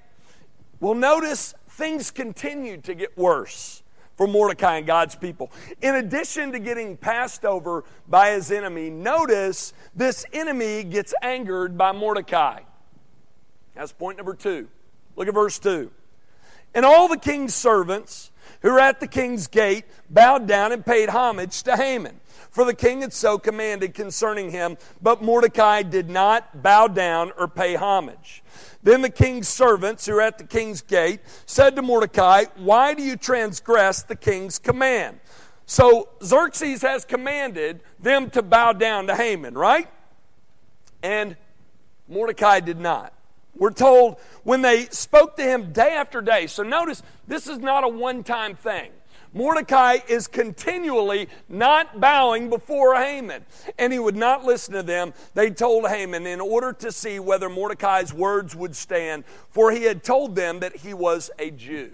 Well, 0.78 0.95
notice 0.95 1.52
things 1.71 2.12
continue 2.12 2.76
to 2.83 2.95
get 2.95 3.19
worse 3.19 3.83
for 4.14 4.28
Mordecai 4.28 4.76
and 4.76 4.87
God's 4.87 5.16
people. 5.16 5.50
In 5.83 5.97
addition 5.97 6.52
to 6.52 6.61
getting 6.61 6.97
passed 6.97 7.45
over 7.45 7.83
by 8.07 8.31
his 8.31 8.52
enemy, 8.52 8.88
notice 8.88 9.73
this 9.97 10.25
enemy 10.33 10.85
gets 10.85 11.12
angered 11.23 11.76
by 11.76 11.90
Mordecai. 11.90 12.61
That's 13.75 13.90
point 13.90 14.16
number 14.16 14.35
two. 14.35 14.69
Look 15.16 15.26
at 15.26 15.35
verse 15.35 15.59
2. 15.59 15.90
And 16.73 16.85
all 16.85 17.09
the 17.09 17.19
king's 17.19 17.52
servants 17.55 18.31
who 18.63 18.73
were 18.73 18.81
at 18.81 19.01
the 19.01 19.07
king's 19.07 19.47
gate 19.47 19.85
bowed 20.11 20.47
down 20.47 20.73
and 20.73 20.85
paid 20.85 21.09
homage 21.09 21.63
to 21.65 21.77
Haman. 21.77 22.21
For 22.51 22.65
the 22.65 22.75
king 22.75 23.03
had 23.03 23.13
so 23.13 23.39
commanded 23.39 23.93
concerning 23.93 24.51
him, 24.51 24.79
but 25.03 25.23
Mordecai 25.23 25.83
did 25.83 26.09
not 26.09 26.63
bow 26.63 26.89
down 26.89 27.33
or 27.37 27.49
pay 27.49 27.75
homage. 27.75 28.43
Then 28.83 29.03
the 29.03 29.11
king's 29.11 29.49
servants 29.49 30.07
who 30.07 30.15
were 30.15 30.23
at 30.23 30.39
the 30.39 30.45
king's 30.45 30.81
gate 30.81 31.21
said 31.45 31.77
to 31.77 31.83
Mordecai, 31.83 32.45
Why 32.57 32.95
do 32.95 33.03
you 33.03 33.17
transgress 33.17 34.03
the 34.03 34.17
king's 34.17 34.59
command? 34.59 35.21
So 35.67 36.09
Xerxes 36.23 36.83
has 36.83 37.05
commanded 37.05 37.81
them 37.99 38.31
to 38.31 38.43
bow 38.43 38.73
down 38.73 39.09
to 39.09 39.17
Haman, 39.17 39.55
right? 39.55 39.89
And 41.03 41.37
Mordecai 42.09 42.61
did 42.61 42.79
not. 42.79 43.13
We're 43.57 43.71
told 43.71 44.19
when 44.45 44.63
they 44.63 44.85
spoke 44.87 45.37
to 45.37 45.43
him 45.43 45.73
day 45.73 45.95
after 45.95 46.21
day. 46.21 46.47
So 46.47 46.63
notice, 46.63 47.03
this 47.27 47.47
is 47.47 47.59
not 47.59 47.85
a 47.85 47.89
one 47.89 48.23
time 48.23 48.55
thing. 48.55 48.93
Mordecai 49.33 49.99
is 50.09 50.27
continually 50.27 51.29
not 51.49 52.01
bowing 52.01 52.49
before 52.49 52.95
Haman, 52.95 53.45
and 53.79 53.93
he 53.93 53.99
would 53.99 54.17
not 54.17 54.45
listen 54.45 54.73
to 54.73 54.83
them. 54.83 55.13
They 55.35 55.51
told 55.51 55.87
Haman 55.89 56.27
in 56.27 56.41
order 56.41 56.73
to 56.73 56.91
see 56.91 57.19
whether 57.19 57.51
Mordecai's 57.51 58.15
words 58.15 58.57
would 58.57 58.75
stand, 58.75 59.25
for 59.51 59.73
he 59.73 59.83
had 59.83 60.03
told 60.03 60.37
them 60.37 60.61
that 60.61 60.77
he 60.77 60.95
was 60.95 61.31
a 61.39 61.51
Jew. 61.51 61.93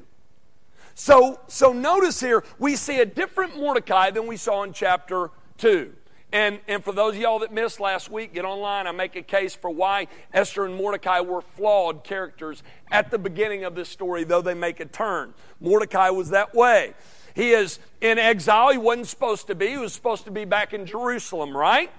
So, 0.95 1.41
so 1.49 1.73
notice 1.73 2.21
here, 2.21 2.45
we 2.61 2.77
see 2.77 3.01
a 3.01 3.07
different 3.07 3.57
Mordecai 3.57 4.11
than 4.11 4.29
we 4.29 4.37
saw 4.37 4.63
in 4.63 4.73
chapter 4.73 5.31
2. 5.59 5.93
And, 6.33 6.61
and 6.67 6.83
for 6.83 6.93
those 6.93 7.15
of 7.15 7.21
y'all 7.21 7.41
that 7.41 7.53
missed 7.53 7.79
last 7.79 8.11
week, 8.11 8.33
get 8.33 8.47
online. 8.47 8.87
I 8.87 8.93
make 8.93 9.17
a 9.17 9.23
case 9.23 9.55
for 9.55 9.69
why 9.71 10.09
Esther 10.33 10.65
and 10.65 10.75
Mordecai 10.75 11.21
were 11.21 11.43
flawed 11.43 12.05
characters 12.05 12.63
at 12.91 13.11
the 13.11 13.19
beginning 13.19 13.65
of 13.65 13.75
this 13.75 13.91
story, 13.91 14.25
though 14.25 14.41
they 14.41 14.55
make 14.55 14.81
a 14.81 14.87
turn. 14.87 15.35
Mordecai 15.61 16.09
was 16.09 16.31
that 16.31 16.55
way. 16.55 16.95
He 17.35 17.51
is 17.51 17.79
in 18.01 18.19
exile. 18.19 18.71
He 18.71 18.79
wasn't 18.79 19.09
supposed 19.09 19.47
to 19.49 19.55
be. 19.55 19.69
He 19.69 19.77
was 19.77 19.93
supposed 19.93 20.25
to 20.25 20.31
be 20.31 20.47
back 20.47 20.73
in 20.73 20.87
Jerusalem, 20.87 21.55
right? 21.55 21.91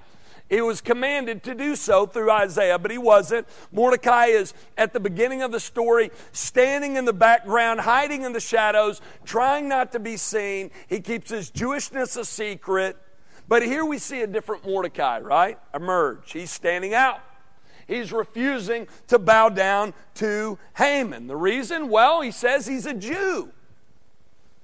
He 0.49 0.61
was 0.61 0.81
commanded 0.81 1.43
to 1.43 1.55
do 1.55 1.75
so 1.75 2.05
through 2.05 2.29
Isaiah, 2.29 2.77
but 2.77 2.91
he 2.91 2.97
wasn't. 2.97 3.47
Mordecai 3.71 4.25
is 4.25 4.53
at 4.77 4.93
the 4.93 4.99
beginning 4.99 5.41
of 5.41 5.51
the 5.51 5.59
story, 5.59 6.11
standing 6.31 6.95
in 6.95 7.05
the 7.05 7.13
background, 7.13 7.79
hiding 7.79 8.23
in 8.23 8.33
the 8.33 8.39
shadows, 8.39 8.99
trying 9.25 9.67
not 9.67 9.91
to 9.93 9.99
be 9.99 10.17
seen. 10.17 10.71
He 10.87 10.99
keeps 10.99 11.29
his 11.29 11.49
Jewishness 11.49 12.17
a 12.17 12.25
secret. 12.25 12.97
But 13.47 13.63
here 13.63 13.85
we 13.85 13.97
see 13.97 14.21
a 14.21 14.27
different 14.27 14.65
Mordecai, 14.65 15.19
right? 15.19 15.59
Emerge. 15.73 16.31
He's 16.31 16.51
standing 16.51 16.93
out. 16.93 17.19
He's 17.87 18.13
refusing 18.13 18.87
to 19.07 19.19
bow 19.19 19.49
down 19.49 19.93
to 20.15 20.57
Haman. 20.77 21.27
The 21.27 21.35
reason? 21.35 21.89
Well, 21.89 22.21
he 22.21 22.31
says 22.31 22.65
he's 22.65 22.85
a 22.85 22.93
Jew. 22.93 23.49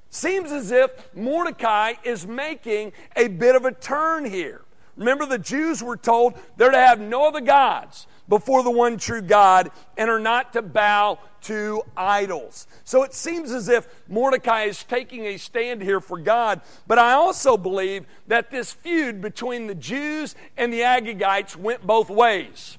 Seems 0.09 0.51
as 0.51 0.71
if 0.71 1.13
Mordecai 1.13 1.93
is 2.03 2.25
making 2.25 2.93
a 3.15 3.27
bit 3.27 3.55
of 3.55 3.65
a 3.65 3.71
turn 3.71 4.25
here. 4.25 4.61
Remember, 4.95 5.25
the 5.25 5.37
Jews 5.37 5.83
were 5.83 5.97
told 5.97 6.33
they're 6.57 6.71
to 6.71 6.77
have 6.77 6.99
no 6.99 7.27
other 7.27 7.41
gods 7.41 8.07
before 8.29 8.63
the 8.63 8.71
one 8.71 8.97
true 8.97 9.21
God 9.21 9.71
and 9.97 10.09
are 10.09 10.19
not 10.19 10.53
to 10.53 10.61
bow 10.61 11.19
to 11.41 11.81
idols. 11.97 12.67
So 12.83 13.03
it 13.03 13.13
seems 13.13 13.51
as 13.51 13.67
if 13.67 13.87
Mordecai 14.07 14.63
is 14.63 14.83
taking 14.83 15.25
a 15.25 15.37
stand 15.37 15.81
here 15.81 15.99
for 15.99 16.19
God. 16.19 16.61
But 16.87 16.99
I 16.99 17.13
also 17.13 17.57
believe 17.57 18.05
that 18.27 18.51
this 18.51 18.71
feud 18.71 19.19
between 19.21 19.67
the 19.67 19.75
Jews 19.75 20.35
and 20.55 20.71
the 20.71 20.81
Agagites 20.81 21.55
went 21.55 21.85
both 21.85 22.09
ways. 22.09 22.77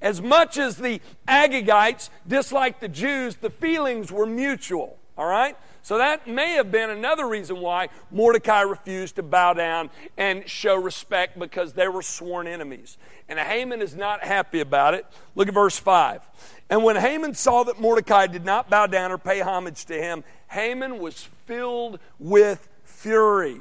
As 0.00 0.20
much 0.20 0.58
as 0.58 0.78
the 0.78 1.00
Agagites 1.28 2.10
disliked 2.26 2.80
the 2.80 2.88
Jews, 2.88 3.36
the 3.36 3.50
feelings 3.50 4.10
were 4.10 4.26
mutual. 4.26 4.98
All 5.16 5.26
right? 5.26 5.56
So 5.82 5.98
that 5.98 6.26
may 6.26 6.52
have 6.52 6.70
been 6.70 6.90
another 6.90 7.26
reason 7.28 7.60
why 7.60 7.88
Mordecai 8.10 8.60
refused 8.62 9.16
to 9.16 9.22
bow 9.22 9.52
down 9.52 9.90
and 10.16 10.48
show 10.48 10.76
respect 10.76 11.38
because 11.38 11.72
they 11.72 11.88
were 11.88 12.02
sworn 12.02 12.46
enemies. 12.46 12.98
And 13.28 13.38
Haman 13.38 13.82
is 13.82 13.94
not 13.94 14.24
happy 14.24 14.60
about 14.60 14.94
it. 14.94 15.06
Look 15.34 15.48
at 15.48 15.54
verse 15.54 15.78
5. 15.78 16.22
And 16.70 16.84
when 16.84 16.96
Haman 16.96 17.34
saw 17.34 17.64
that 17.64 17.80
Mordecai 17.80 18.26
did 18.26 18.44
not 18.44 18.70
bow 18.70 18.86
down 18.86 19.12
or 19.12 19.18
pay 19.18 19.40
homage 19.40 19.84
to 19.86 19.94
him, 19.94 20.24
Haman 20.48 20.98
was 20.98 21.28
filled 21.46 21.98
with 22.18 22.68
fury. 22.84 23.60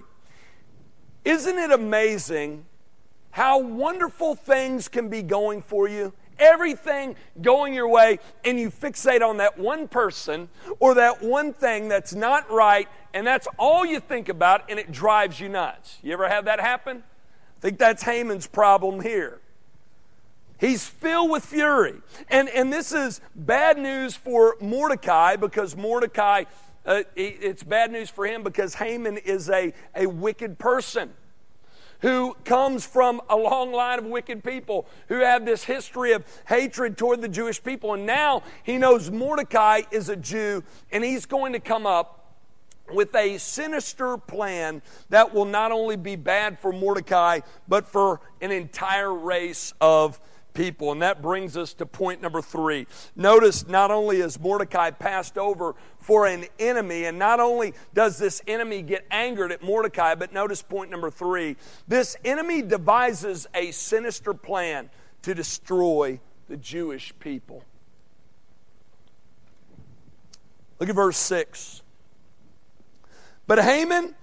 Isn't 1.26 1.58
it 1.58 1.72
amazing 1.72 2.66
how 3.32 3.60
wonderful 3.60 4.36
things 4.36 4.88
can 4.88 5.10
be 5.10 5.22
going 5.22 5.62
for 5.62 5.88
you? 5.88 6.14
Everything 6.40 7.16
going 7.42 7.74
your 7.74 7.88
way 7.88 8.20
and 8.44 8.60
you 8.60 8.70
fixate 8.70 9.22
on 9.22 9.38
that 9.38 9.58
one 9.58 9.88
person 9.88 10.50
or 10.80 10.96
that 10.96 11.22
one 11.22 11.54
thing 11.54 11.88
that's 11.88 12.14
not 12.14 12.50
right 12.52 12.88
and 13.14 13.26
that's 13.26 13.48
all 13.58 13.86
you 13.86 14.00
think 14.00 14.30
about 14.30 14.70
and 14.70 14.80
it 14.80 14.92
drives 14.92 15.40
you 15.40 15.50
nuts. 15.50 15.98
You 16.02 16.14
ever 16.14 16.28
have 16.28 16.46
that 16.46 16.60
happen? 16.60 17.04
I 17.58 17.62
think 17.62 17.78
that's 17.78 18.04
Haman's 18.04 18.48
problem 18.48 19.02
here. 19.02 19.40
He's 20.60 20.86
filled 20.86 21.32
with 21.32 21.44
fury. 21.44 21.96
And, 22.30 22.48
and 22.50 22.72
this 22.72 22.92
is 22.92 23.20
bad 23.36 23.78
news 23.78 24.16
for 24.16 24.56
Mordecai 24.62 25.36
because 25.36 25.76
Mordecai, 25.76 26.44
uh, 26.86 27.04
it's 27.16 27.64
bad 27.64 27.92
news 27.92 28.10
for 28.10 28.28
him 28.28 28.44
because 28.44 28.76
Haman 28.76 29.18
is 29.18 29.50
a, 29.50 29.74
a 29.96 30.06
wicked 30.06 30.60
person 30.60 31.12
who 32.02 32.36
comes 32.46 32.86
from 32.86 33.22
a 33.30 33.36
long 33.36 33.72
line 33.72 34.00
of 34.00 34.06
wicked 34.06 34.44
people 34.44 34.88
who 35.08 35.20
have 35.20 35.46
this 35.46 35.64
history 35.64 36.14
of 36.14 36.26
hatred 36.48 36.98
toward 36.98 37.22
the 37.22 37.30
Jewish 37.30 37.64
people. 37.64 37.94
And 37.94 38.06
now 38.06 38.44
he 38.64 38.78
knows 38.78 39.12
Mordecai 39.12 39.82
is 39.92 40.10
a 40.10 40.16
Jew, 40.16 40.64
and 40.92 41.04
he's 41.04 41.26
going 41.26 41.54
to 41.54 41.60
come 41.60 41.86
up 41.86 42.18
with 42.92 43.16
a 43.16 43.38
sinister 43.38 44.18
plan 44.18 44.82
that 45.10 45.34
will 45.34 45.46
not 45.46 45.72
only 45.72 45.96
be 45.96 46.16
bad 46.16 46.60
for 46.60 46.74
Mordecai, 46.74 47.40
but 47.68 47.86
for 47.86 48.20
an 48.42 48.52
entire 48.52 49.14
race 49.14 49.74
of 49.80 50.20
people. 50.54 50.92
And 50.92 51.02
that 51.02 51.22
brings 51.22 51.58
us 51.58 51.74
to 51.76 51.86
point 51.86 52.22
number 52.22 52.42
three. 52.42 52.88
Notice 53.16 53.68
not 53.68 53.92
only 53.92 54.18
is 54.18 54.40
Mordecai 54.40 54.92
passed 54.92 55.38
over 55.38 55.76
for 56.00 56.26
an 56.28 56.46
enemy, 56.60 57.06
and 57.06 57.20
not 57.20 57.40
only 57.40 57.74
does 57.94 58.18
this 58.18 58.42
enemy 58.48 58.82
get 58.82 59.06
angered 59.12 59.52
at 59.52 59.62
Mordecai, 59.62 60.16
but 60.16 60.34
notice 60.34 60.62
point 60.62 60.92
number 60.92 61.12
three. 61.12 61.58
This 61.88 62.16
enemy 62.26 62.62
devises 62.62 63.48
a 63.54 63.72
sinister 63.72 64.34
plan 64.34 64.90
to 65.24 65.34
destroy 65.36 66.20
the 66.48 66.58
Jewish 66.58 67.14
people. 67.20 67.64
Look 70.80 70.90
at 70.90 70.96
verse 70.96 71.18
6. 71.18 71.84
But 73.46 73.60
Haman 73.60 74.16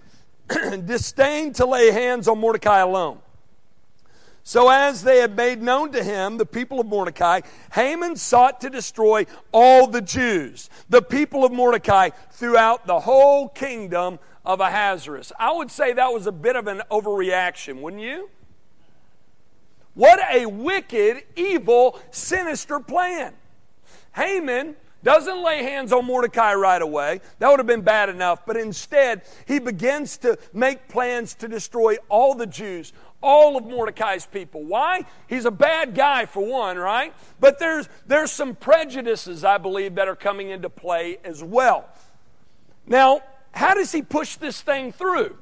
disdained 0.86 1.54
to 1.56 1.66
lay 1.66 1.92
hands 1.92 2.26
on 2.26 2.38
Mordecai 2.38 2.80
alone 2.80 3.20
so, 4.48 4.70
as 4.70 5.02
they 5.02 5.18
had 5.18 5.36
made 5.36 5.60
known 5.60 5.92
to 5.92 6.02
him, 6.02 6.38
the 6.38 6.46
people 6.46 6.80
of 6.80 6.86
Mordecai, 6.86 7.42
Haman 7.74 8.16
sought 8.16 8.62
to 8.62 8.70
destroy 8.70 9.26
all 9.52 9.86
the 9.86 10.00
Jews, 10.00 10.70
the 10.88 11.02
people 11.02 11.44
of 11.44 11.52
Mordecai, 11.52 12.08
throughout 12.32 12.86
the 12.86 12.98
whole 12.98 13.50
kingdom 13.50 14.18
of 14.46 14.60
Ahasuerus. 14.60 15.32
I 15.38 15.52
would 15.52 15.70
say 15.70 15.92
that 15.92 16.14
was 16.14 16.26
a 16.26 16.32
bit 16.32 16.56
of 16.56 16.66
an 16.66 16.80
overreaction, 16.90 17.82
wouldn't 17.82 18.00
you? 18.00 18.30
What 19.92 20.18
a 20.32 20.46
wicked, 20.46 21.24
evil, 21.36 22.00
sinister 22.10 22.80
plan. 22.80 23.34
Haman 24.16 24.76
doesn't 25.02 25.44
lay 25.44 25.62
hands 25.62 25.92
on 25.92 26.04
Mordecai 26.06 26.54
right 26.54 26.82
away. 26.82 27.20
That 27.38 27.50
would 27.50 27.60
have 27.60 27.66
been 27.66 27.82
bad 27.82 28.08
enough. 28.08 28.44
But 28.46 28.56
instead, 28.56 29.22
he 29.46 29.58
begins 29.58 30.18
to 30.18 30.38
make 30.52 30.88
plans 30.88 31.34
to 31.34 31.48
destroy 31.48 31.96
all 32.08 32.34
the 32.34 32.46
Jews, 32.46 32.92
all 33.20 33.56
of 33.56 33.66
Mordecai's 33.66 34.26
people. 34.26 34.62
Why? 34.62 35.04
He's 35.26 35.44
a 35.44 35.50
bad 35.50 35.94
guy 35.94 36.26
for 36.26 36.44
one, 36.44 36.78
right? 36.78 37.12
But 37.40 37.58
there's 37.58 37.88
there's 38.06 38.30
some 38.30 38.54
prejudices 38.54 39.44
I 39.44 39.58
believe 39.58 39.96
that 39.96 40.08
are 40.08 40.16
coming 40.16 40.50
into 40.50 40.70
play 40.70 41.18
as 41.24 41.42
well. 41.42 41.88
Now, 42.86 43.22
how 43.52 43.74
does 43.74 43.92
he 43.92 44.02
push 44.02 44.36
this 44.36 44.60
thing 44.60 44.92
through? 44.92 45.36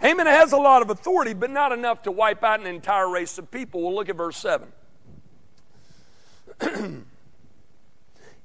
Haman 0.00 0.26
has 0.26 0.52
a 0.52 0.56
lot 0.56 0.82
of 0.82 0.90
authority, 0.90 1.34
but 1.34 1.50
not 1.50 1.72
enough 1.72 2.02
to 2.02 2.12
wipe 2.12 2.44
out 2.44 2.60
an 2.60 2.66
entire 2.66 3.08
race 3.08 3.38
of 3.38 3.50
people. 3.50 3.82
We'll 3.82 3.94
look 3.94 4.08
at 4.08 4.16
verse 4.16 4.36
7. 4.36 4.68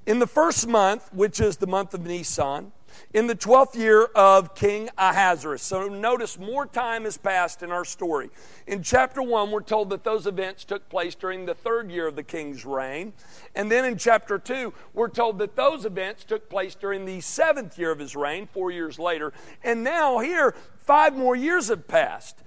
In 0.06 0.20
the 0.20 0.28
first 0.28 0.68
month, 0.68 1.10
which 1.14 1.40
is 1.40 1.58
the 1.58 1.68
month 1.68 1.94
of 1.94 2.06
Nisan, 2.06 2.72
in 3.14 3.28
the 3.28 3.36
12th 3.36 3.76
year 3.76 4.06
of 4.16 4.56
King 4.56 4.90
Ahasuerus. 4.98 5.62
So 5.62 5.88
notice 5.88 6.38
more 6.38 6.66
time 6.66 7.04
has 7.04 7.18
passed 7.18 7.64
in 7.64 7.72
our 7.72 7.86
story. 7.86 8.30
In 8.68 8.84
chapter 8.84 9.22
1, 9.22 9.52
we're 9.52 9.62
told 9.62 9.90
that 9.92 10.04
those 10.04 10.28
events 10.28 10.64
took 10.66 10.88
place 10.90 11.16
during 11.16 11.46
the 11.46 11.54
third 11.54 11.92
year 11.92 12.08
of 12.08 12.16
the 12.16 12.24
king's 12.24 12.66
reign. 12.66 13.14
And 13.56 13.72
then 13.72 13.86
in 13.86 13.98
chapter 13.98 14.40
2, 14.40 14.74
we're 14.94 15.10
told 15.10 15.40
that 15.40 15.56
those 15.56 15.86
events 15.86 16.24
took 16.24 16.50
place 16.50 16.76
during 16.76 17.06
the 17.06 17.22
seventh 17.22 17.78
year 17.78 17.92
of 17.92 18.00
his 18.00 18.16
reign, 18.16 18.48
four 18.48 18.72
years 18.72 19.00
later. 19.00 19.34
And 19.64 19.84
now, 19.84 20.20
here, 20.20 20.56
five 20.80 21.16
more 21.16 21.36
years 21.36 21.70
have 21.70 21.88
passed. 21.88 22.38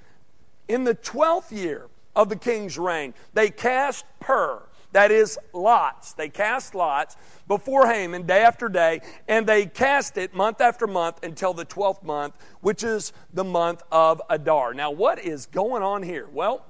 In 0.68 0.85
the 0.85 0.94
12th 0.94 1.52
year 1.52 1.87
of 2.14 2.28
the 2.28 2.37
king's 2.37 2.78
reign, 2.78 3.14
they 3.35 3.50
cast 3.50 4.04
Pur, 4.20 4.62
that 4.96 5.11
is, 5.11 5.38
lots. 5.52 6.14
They 6.14 6.30
cast 6.30 6.74
lots 6.74 7.18
before 7.46 7.87
Haman 7.87 8.22
day 8.22 8.42
after 8.42 8.66
day, 8.66 9.02
and 9.28 9.46
they 9.46 9.66
cast 9.66 10.16
it 10.16 10.32
month 10.32 10.62
after 10.62 10.87
month 10.87 11.22
until 11.22 11.52
the 11.52 11.66
12th 11.66 12.02
month, 12.02 12.35
which 12.62 12.82
is 12.82 13.12
the 13.35 13.44
month 13.44 13.82
of 13.92 14.22
Adar. 14.30 14.72
Now, 14.72 14.90
what 14.90 15.18
is 15.18 15.44
going 15.44 15.82
on 15.82 16.02
here? 16.02 16.26
Well, 16.32 16.64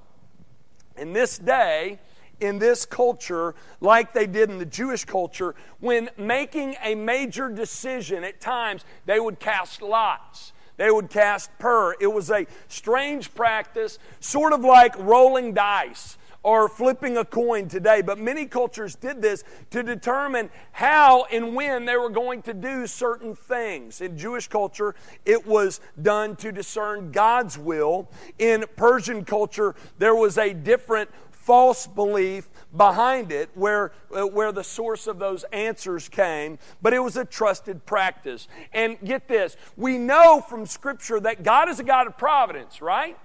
in 0.97 1.13
this 1.13 1.37
day, 1.37 1.99
in 2.41 2.59
this 2.59 2.85
culture, 2.85 3.55
like 3.79 4.11
they 4.11 4.27
did 4.27 4.49
in 4.49 4.57
the 4.57 4.65
Jewish 4.65 5.05
culture, 5.05 5.55
when 5.79 6.09
making 6.17 6.75
a 6.83 6.95
major 6.95 7.47
decision, 7.47 8.25
at 8.25 8.41
times 8.41 8.83
they 9.05 9.21
would 9.21 9.39
cast 9.39 9.81
lots. 9.81 10.51
They 10.75 10.91
would 10.91 11.09
cast 11.09 11.49
pur. 11.59 11.95
It 12.01 12.07
was 12.07 12.29
a 12.29 12.45
strange 12.67 13.33
practice, 13.33 13.99
sort 14.19 14.51
of 14.51 14.65
like 14.65 14.99
rolling 14.99 15.53
dice 15.53 16.17
or 16.47 16.69
flipping 16.69 17.17
a 17.17 17.25
coin 17.25 17.67
today, 17.67 18.01
but 18.01 18.17
many 18.17 18.45
cultures 18.45 18.95
did 18.95 19.21
this 19.21 19.43
to 19.69 19.83
determine 19.83 20.49
how 20.71 21.25
and 21.25 21.53
when 21.53 21.83
they 21.83 21.97
were 21.97 22.09
going 22.09 22.41
to 22.41 22.53
do 22.53 22.87
certain 22.87 23.35
things. 23.35 23.99
In 23.99 24.17
Jewish 24.17 24.47
culture, 24.47 24.95
it 25.25 25.45
was 25.45 25.81
done 26.01 26.37
to 26.37 26.53
discern 26.53 27.11
God's 27.11 27.57
will. 27.57 28.09
In 28.39 28.63
Persian 28.77 29.25
culture, 29.25 29.75
there 29.97 30.15
was 30.15 30.37
a 30.37 30.53
different 30.53 31.09
false 31.31 31.85
belief 31.85 32.47
behind 32.77 33.33
it 33.33 33.49
where, 33.53 33.91
uh, 34.15 34.25
where 34.25 34.53
the 34.53 34.63
source 34.63 35.05
of 35.05 35.19
those 35.19 35.43
answers 35.51 36.07
came, 36.07 36.59
but 36.81 36.93
it 36.93 36.99
was 36.99 37.17
a 37.17 37.25
trusted 37.25 37.85
practice. 37.85 38.47
And 38.71 38.97
get 39.03 39.27
this 39.27 39.57
we 39.75 39.97
know 39.97 40.39
from 40.39 40.65
Scripture 40.65 41.19
that 41.19 41.43
God 41.43 41.67
is 41.67 41.81
a 41.81 41.83
God 41.83 42.07
of 42.07 42.17
providence, 42.17 42.81
right? 42.81 43.17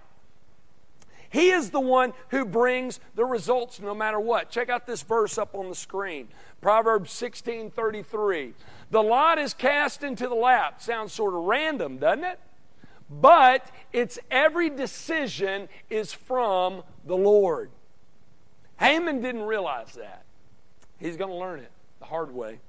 He 1.32 1.48
is 1.48 1.70
the 1.70 1.80
one 1.80 2.12
who 2.28 2.44
brings 2.44 3.00
the 3.14 3.24
results 3.24 3.80
no 3.80 3.94
matter 3.94 4.20
what. 4.20 4.50
Check 4.50 4.68
out 4.68 4.86
this 4.86 5.02
verse 5.02 5.38
up 5.38 5.54
on 5.54 5.70
the 5.70 5.74
screen 5.74 6.28
Proverbs 6.60 7.10
16 7.10 7.70
33. 7.70 8.52
The 8.90 9.02
lot 9.02 9.38
is 9.38 9.54
cast 9.54 10.04
into 10.04 10.28
the 10.28 10.34
lap. 10.34 10.82
Sounds 10.82 11.12
sort 11.12 11.32
of 11.32 11.44
random, 11.44 11.96
doesn't 11.96 12.24
it? 12.24 12.38
But 13.08 13.70
it's 13.94 14.18
every 14.30 14.68
decision 14.68 15.70
is 15.88 16.12
from 16.12 16.82
the 17.06 17.16
Lord. 17.16 17.70
Haman 18.78 19.22
didn't 19.22 19.42
realize 19.42 19.94
that. 19.94 20.24
He's 20.98 21.16
going 21.16 21.30
to 21.30 21.36
learn 21.36 21.60
it 21.60 21.70
the 21.98 22.06
hard 22.06 22.34
way. 22.34 22.60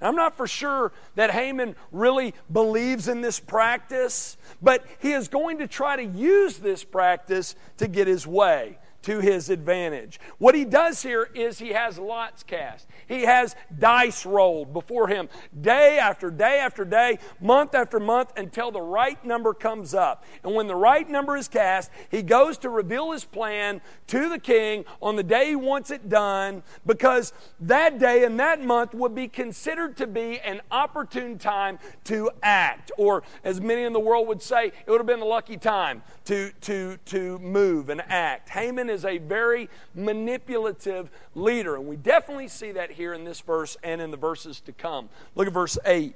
I'm 0.00 0.16
not 0.16 0.36
for 0.36 0.46
sure 0.46 0.92
that 1.14 1.30
Haman 1.30 1.76
really 1.92 2.34
believes 2.50 3.06
in 3.08 3.20
this 3.20 3.38
practice, 3.38 4.36
but 4.62 4.84
he 4.98 5.12
is 5.12 5.28
going 5.28 5.58
to 5.58 5.66
try 5.66 5.96
to 5.96 6.04
use 6.04 6.58
this 6.58 6.84
practice 6.84 7.54
to 7.78 7.86
get 7.86 8.06
his 8.06 8.26
way, 8.26 8.78
to 9.02 9.20
his 9.20 9.48
advantage. 9.48 10.20
What 10.38 10.54
he 10.54 10.64
does 10.64 11.02
here 11.02 11.28
is 11.34 11.58
he 11.58 11.70
has 11.70 11.98
lots 11.98 12.42
cast. 12.42 12.86
He 13.08 13.22
has 13.22 13.56
dice 13.78 14.26
rolled 14.26 14.72
before 14.72 15.08
him 15.08 15.28
day 15.60 15.98
after 15.98 16.30
day 16.30 16.58
after 16.58 16.84
day, 16.84 17.18
month 17.40 17.74
after 17.74 17.98
month, 17.98 18.32
until 18.36 18.70
the 18.70 18.82
right 18.82 19.22
number 19.24 19.54
comes 19.54 19.94
up. 19.94 20.24
And 20.44 20.54
when 20.54 20.66
the 20.66 20.76
right 20.76 21.08
number 21.08 21.36
is 21.36 21.48
cast, 21.48 21.90
he 22.10 22.22
goes 22.22 22.58
to 22.58 22.68
reveal 22.68 23.12
his 23.12 23.24
plan 23.24 23.80
to 24.08 24.28
the 24.28 24.38
king 24.38 24.84
on 25.00 25.16
the 25.16 25.22
day 25.22 25.48
he 25.48 25.56
wants 25.56 25.90
it 25.90 26.08
done, 26.08 26.62
because 26.84 27.32
that 27.60 27.98
day 27.98 28.24
and 28.24 28.38
that 28.38 28.62
month 28.62 28.94
would 28.94 29.14
be 29.14 29.28
considered 29.28 29.96
to 29.96 30.06
be 30.06 30.40
an 30.40 30.60
opportune 30.70 31.38
time 31.38 31.78
to 32.04 32.30
act. 32.42 32.90
Or, 32.98 33.22
as 33.44 33.60
many 33.60 33.82
in 33.82 33.92
the 33.92 34.00
world 34.00 34.28
would 34.28 34.42
say, 34.42 34.66
it 34.66 34.90
would 34.90 34.98
have 34.98 35.06
been 35.06 35.20
the 35.20 35.26
lucky 35.26 35.56
time 35.56 36.02
to, 36.26 36.50
to, 36.62 36.98
to 37.06 37.38
move 37.38 37.88
and 37.88 38.02
act. 38.08 38.50
Haman 38.50 38.89
is 38.90 39.04
a 39.04 39.18
very 39.18 39.70
manipulative 39.94 41.08
leader, 41.34 41.76
and 41.76 41.86
we 41.86 41.96
definitely 41.96 42.48
see 42.48 42.72
that 42.72 42.90
here 42.90 43.14
in 43.14 43.24
this 43.24 43.40
verse 43.40 43.76
and 43.82 44.00
in 44.00 44.10
the 44.10 44.16
verses 44.16 44.60
to 44.60 44.72
come. 44.72 45.08
Look 45.34 45.46
at 45.46 45.52
verse 45.52 45.78
8. 45.84 46.14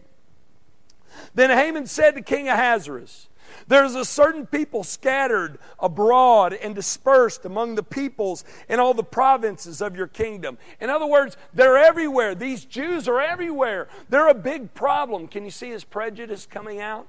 Then 1.35 1.51
Haman 1.51 1.87
said 1.87 2.17
to 2.17 2.23
King 2.23 2.49
Ahasuerus, 2.49 3.29
there's 3.69 3.95
a 3.95 4.05
certain 4.05 4.47
people 4.47 4.85
scattered 4.85 5.59
abroad 5.79 6.53
and 6.55 6.75
dispersed 6.75 7.45
among 7.45 7.75
the 7.75 7.83
peoples 7.83 8.45
in 8.69 8.81
all 8.81 8.95
the 8.95 9.05
provinces 9.05 9.81
of 9.81 9.97
your 9.97 10.07
kingdom. 10.07 10.59
In 10.81 10.91
other 10.91 11.07
words, 11.07 11.37
they're 11.53 11.79
everywhere. 11.79 12.35
These 12.35 12.65
Jews 12.65 13.09
are 13.09 13.21
everywhere. 13.21 13.89
They're 14.09 14.29
a 14.29 14.35
big 14.35 14.75
problem. 14.75 15.29
Can 15.29 15.45
you 15.45 15.51
see 15.51 15.71
his 15.71 15.85
prejudice 15.85 16.47
coming 16.47 16.81
out? 16.81 17.07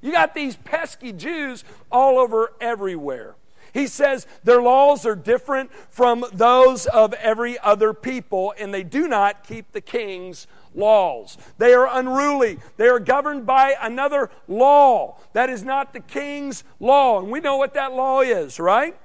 You 0.00 0.12
got 0.12 0.34
these 0.34 0.56
pesky 0.56 1.12
Jews 1.12 1.64
all 1.90 2.18
over 2.18 2.52
everywhere. 2.60 3.34
He 3.72 3.86
says 3.86 4.26
their 4.44 4.62
laws 4.62 5.04
are 5.04 5.16
different 5.16 5.72
from 5.90 6.24
those 6.32 6.86
of 6.86 7.12
every 7.14 7.58
other 7.58 7.92
people, 7.92 8.54
and 8.58 8.72
they 8.72 8.82
do 8.82 9.08
not 9.08 9.46
keep 9.46 9.72
the 9.72 9.80
king's 9.80 10.46
laws. 10.74 11.38
They 11.58 11.72
are 11.74 11.88
unruly. 11.98 12.58
They 12.76 12.88
are 12.88 13.00
governed 13.00 13.46
by 13.46 13.74
another 13.80 14.30
law. 14.48 15.18
That 15.32 15.50
is 15.50 15.62
not 15.62 15.92
the 15.92 16.00
king's 16.00 16.64
law. 16.80 17.18
And 17.18 17.30
we 17.30 17.40
know 17.40 17.56
what 17.56 17.74
that 17.74 17.92
law 17.92 18.20
is, 18.20 18.60
right? 18.60 18.96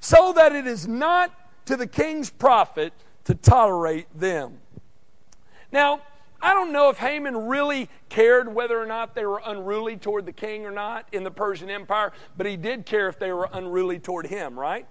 So 0.00 0.32
that 0.34 0.52
it 0.52 0.66
is 0.66 0.86
not 0.86 1.32
to 1.66 1.76
the 1.76 1.86
king's 1.86 2.30
profit 2.30 2.92
to 3.24 3.34
tolerate 3.34 4.06
them. 4.18 4.58
Now, 5.72 6.02
I 6.44 6.52
don't 6.52 6.72
know 6.72 6.90
if 6.90 6.98
Haman 6.98 7.46
really 7.46 7.88
cared 8.10 8.54
whether 8.54 8.78
or 8.78 8.84
not 8.84 9.14
they 9.14 9.24
were 9.24 9.40
unruly 9.46 9.96
toward 9.96 10.26
the 10.26 10.32
king 10.32 10.66
or 10.66 10.70
not 10.70 11.08
in 11.10 11.24
the 11.24 11.30
Persian 11.30 11.70
Empire, 11.70 12.12
but 12.36 12.44
he 12.44 12.58
did 12.58 12.84
care 12.84 13.08
if 13.08 13.18
they 13.18 13.32
were 13.32 13.48
unruly 13.50 13.98
toward 13.98 14.26
him, 14.26 14.60
right? 14.60 14.86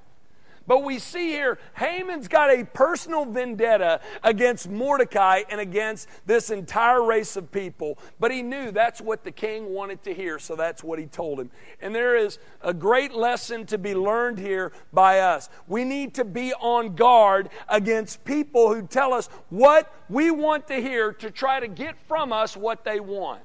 But 0.66 0.84
we 0.84 1.00
see 1.00 1.32
here, 1.32 1.60
Haman's 1.76 2.28
got 2.28 2.50
a 2.50 2.64
personal 2.64 3.26
vendetta 3.26 4.00
against 4.24 4.70
Mordecai 4.70 5.44
and 5.50 5.60
against 5.60 6.08
this 6.26 6.50
entire 6.50 7.04
race 7.04 7.36
of 7.36 7.52
people. 7.52 7.98
But 8.20 8.32
he 8.32 8.42
knew 8.42 8.72
that's 8.72 9.02
what 9.02 9.24
the 9.24 9.32
king 9.32 9.74
wanted 9.74 10.04
to 10.04 10.14
hear, 10.14 10.40
so 10.40 10.56
that's 10.56 10.84
what 10.84 11.00
he 11.00 11.06
told 11.06 11.40
him. 11.40 11.52
And 11.82 11.94
there 11.94 12.16
is 12.16 12.40
a 12.62 12.74
great 12.74 13.14
lesson 13.14 13.66
to 13.68 13.78
be 13.78 13.94
learned 13.94 14.40
here 14.40 14.72
by 14.94 15.20
us. 15.20 15.50
We 15.68 15.84
need 15.84 16.14
to 16.16 16.26
be 16.26 16.54
on 16.54 16.96
guard 16.96 17.50
against 17.68 18.24
people 18.24 18.74
who 18.74 18.88
tell 18.88 19.14
us 19.14 19.28
what 19.50 19.94
we 20.10 20.32
want 20.32 20.68
to 20.68 20.76
hear 20.76 21.12
to 21.14 21.30
try 21.30 21.60
to 21.60 21.68
get 21.68 21.98
from 22.08 22.32
us 22.32 22.56
what 22.56 22.86
they 22.86 23.00
want. 23.00 23.42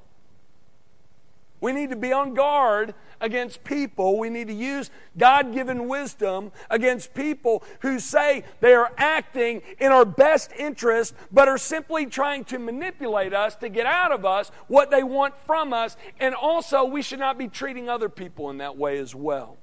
We 1.61 1.73
need 1.73 1.89
to 1.89 1.95
be 1.95 2.13
on 2.13 2.33
guard 2.33 2.93
against 3.19 3.63
people. 3.63 4.17
We 4.17 4.29
need 4.29 4.47
to 4.47 4.53
use 4.53 4.89
God 5.17 5.53
given 5.53 5.87
wisdom 5.87 6.51
against 6.69 7.13
people 7.13 7.63
who 7.81 7.99
say 7.99 8.45
they 8.61 8.73
are 8.73 8.91
acting 8.97 9.61
in 9.79 9.91
our 9.91 10.05
best 10.05 10.51
interest, 10.57 11.13
but 11.31 11.47
are 11.49 11.57
simply 11.57 12.05
trying 12.05 12.45
to 12.45 12.59
manipulate 12.59 13.33
us 13.33 13.55
to 13.57 13.69
get 13.69 13.85
out 13.85 14.11
of 14.11 14.23
us 14.25 14.51
what 14.67 14.89
they 14.89 15.03
want 15.03 15.37
from 15.45 15.73
us. 15.73 15.97
And 16.19 16.33
also, 16.33 16.85
we 16.85 17.01
should 17.01 17.19
not 17.19 17.37
be 17.37 17.47
treating 17.47 17.89
other 17.89 18.09
people 18.09 18.49
in 18.49 18.59
that 18.59 18.77
way 18.77 18.97
as 18.97 19.13
well. 19.13 19.57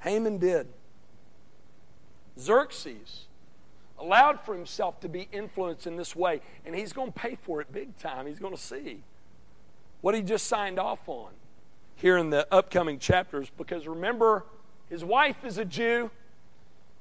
Haman 0.00 0.38
did. 0.38 0.68
Xerxes 2.38 3.26
allowed 3.98 4.40
for 4.40 4.54
himself 4.54 5.00
to 5.00 5.08
be 5.08 5.28
influenced 5.32 5.86
in 5.86 5.96
this 5.96 6.16
way, 6.16 6.40
and 6.66 6.74
he's 6.74 6.92
going 6.92 7.12
to 7.12 7.18
pay 7.18 7.36
for 7.36 7.60
it 7.60 7.72
big 7.72 7.96
time. 7.98 8.26
He's 8.26 8.38
going 8.38 8.54
to 8.54 8.60
see 8.60 9.02
what 10.04 10.14
he 10.14 10.20
just 10.20 10.46
signed 10.48 10.78
off 10.78 11.08
on 11.08 11.30
here 11.96 12.18
in 12.18 12.28
the 12.28 12.46
upcoming 12.52 12.98
chapters 12.98 13.50
because 13.56 13.86
remember, 13.86 14.44
his 14.90 15.02
wife 15.02 15.46
is 15.46 15.56
a 15.56 15.64
Jew. 15.64 16.10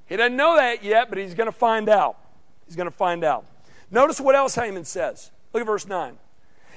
He 0.06 0.16
doesn't 0.16 0.38
know 0.38 0.56
that 0.56 0.86
yet, 0.86 1.10
but 1.10 1.18
he's 1.18 1.34
going 1.34 1.50
to 1.50 1.52
find 1.52 1.90
out. 1.90 2.16
He's 2.66 2.78
going 2.78 2.90
to 2.90 2.96
find 2.96 3.26
out. 3.26 3.46
Notice 3.92 4.22
what 4.22 4.36
else 4.36 4.56
Haman 4.56 4.86
says. 4.86 5.32
Look 5.52 5.60
at 5.60 5.68
verse 5.68 5.86
9. 5.86 6.18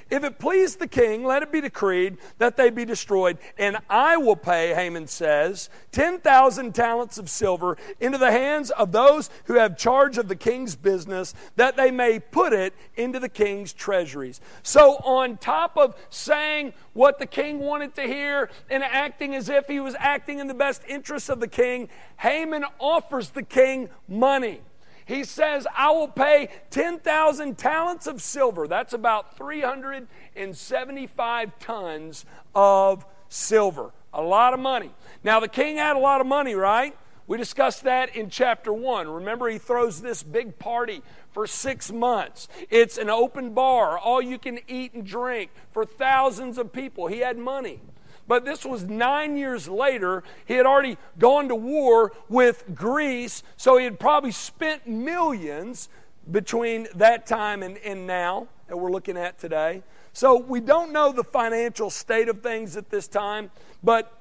If 0.09 0.23
it 0.23 0.39
please 0.39 0.77
the 0.77 0.87
king, 0.87 1.23
let 1.23 1.43
it 1.43 1.51
be 1.51 1.61
decreed 1.61 2.17
that 2.37 2.55
they 2.55 2.69
be 2.69 2.85
destroyed, 2.85 3.37
and 3.57 3.77
I 3.89 4.17
will 4.17 4.35
pay, 4.35 4.73
Haman 4.73 5.07
says, 5.07 5.69
10,000 5.91 6.73
talents 6.73 7.17
of 7.17 7.29
silver 7.29 7.77
into 7.99 8.17
the 8.17 8.31
hands 8.31 8.71
of 8.71 8.91
those 8.91 9.29
who 9.45 9.55
have 9.55 9.77
charge 9.77 10.17
of 10.17 10.27
the 10.27 10.35
king's 10.35 10.75
business, 10.75 11.33
that 11.57 11.75
they 11.75 11.91
may 11.91 12.19
put 12.19 12.53
it 12.53 12.73
into 12.95 13.19
the 13.19 13.29
king's 13.29 13.73
treasuries. 13.73 14.39
So, 14.63 14.95
on 14.97 15.37
top 15.37 15.77
of 15.77 15.95
saying 16.09 16.73
what 16.93 17.19
the 17.19 17.25
king 17.25 17.59
wanted 17.59 17.95
to 17.95 18.03
hear 18.03 18.49
and 18.69 18.83
acting 18.83 19.35
as 19.35 19.49
if 19.49 19.67
he 19.67 19.79
was 19.79 19.95
acting 19.99 20.39
in 20.39 20.47
the 20.47 20.53
best 20.53 20.81
interests 20.87 21.29
of 21.29 21.39
the 21.39 21.47
king, 21.47 21.89
Haman 22.17 22.65
offers 22.79 23.31
the 23.31 23.43
king 23.43 23.89
money. 24.07 24.61
He 25.07 25.23
says, 25.23 25.65
I 25.75 25.89
will 25.91 26.09
pay 26.09 26.49
10,000 26.69 27.57
talents 27.57 28.05
of 28.07 28.21
silver. 28.21 28.67
That's 28.67 28.91
about 28.91 29.37
375 29.37 31.59
tons 31.59 32.25
of 32.53 33.05
silver. 33.29 33.93
A 34.13 34.21
lot 34.21 34.53
of 34.53 34.59
money. 34.59 34.91
Now, 35.23 35.39
the 35.39 35.47
king 35.47 35.77
had 35.77 35.95
a 35.95 35.99
lot 35.99 36.19
of 36.19 36.27
money, 36.27 36.55
right? 36.55 36.93
We 37.25 37.37
discussed 37.37 37.85
that 37.85 38.17
in 38.17 38.29
chapter 38.29 38.73
1. 38.73 39.07
Remember, 39.07 39.47
he 39.47 39.57
throws 39.57 40.01
this 40.01 40.23
big 40.23 40.59
party 40.59 41.01
for 41.31 41.47
six 41.47 41.89
months. 41.89 42.49
It's 42.69 42.97
an 42.97 43.09
open 43.09 43.53
bar, 43.53 43.97
all 43.97 44.21
you 44.21 44.37
can 44.37 44.59
eat 44.67 44.93
and 44.93 45.05
drink 45.05 45.51
for 45.71 45.85
thousands 45.85 46.57
of 46.57 46.73
people. 46.73 47.07
He 47.07 47.19
had 47.19 47.37
money. 47.37 47.79
But 48.27 48.45
this 48.45 48.65
was 48.65 48.83
nine 48.83 49.37
years 49.37 49.67
later. 49.69 50.23
He 50.45 50.55
had 50.55 50.65
already 50.65 50.97
gone 51.17 51.47
to 51.47 51.55
war 51.55 52.11
with 52.27 52.63
Greece, 52.75 53.41
so 53.55 53.77
he 53.77 53.85
had 53.85 53.99
probably 53.99 54.31
spent 54.31 54.87
millions 54.87 55.89
between 56.29 56.87
that 56.95 57.25
time 57.25 57.63
and, 57.63 57.77
and 57.77 58.05
now 58.05 58.47
that 58.67 58.75
we're 58.77 58.91
looking 58.91 59.17
at 59.17 59.39
today. 59.39 59.81
So 60.11 60.37
we 60.37 60.59
don't 60.59 60.91
know 60.91 61.11
the 61.11 61.23
financial 61.23 61.89
state 61.89 62.27
of 62.27 62.41
things 62.41 62.75
at 62.75 62.89
this 62.89 63.07
time, 63.07 63.51
but 63.83 64.11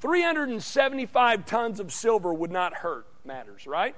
375 0.00 1.46
tons 1.46 1.80
of 1.80 1.92
silver 1.92 2.34
would 2.34 2.50
not 2.50 2.74
hurt 2.74 3.06
matters, 3.24 3.66
right? 3.66 3.94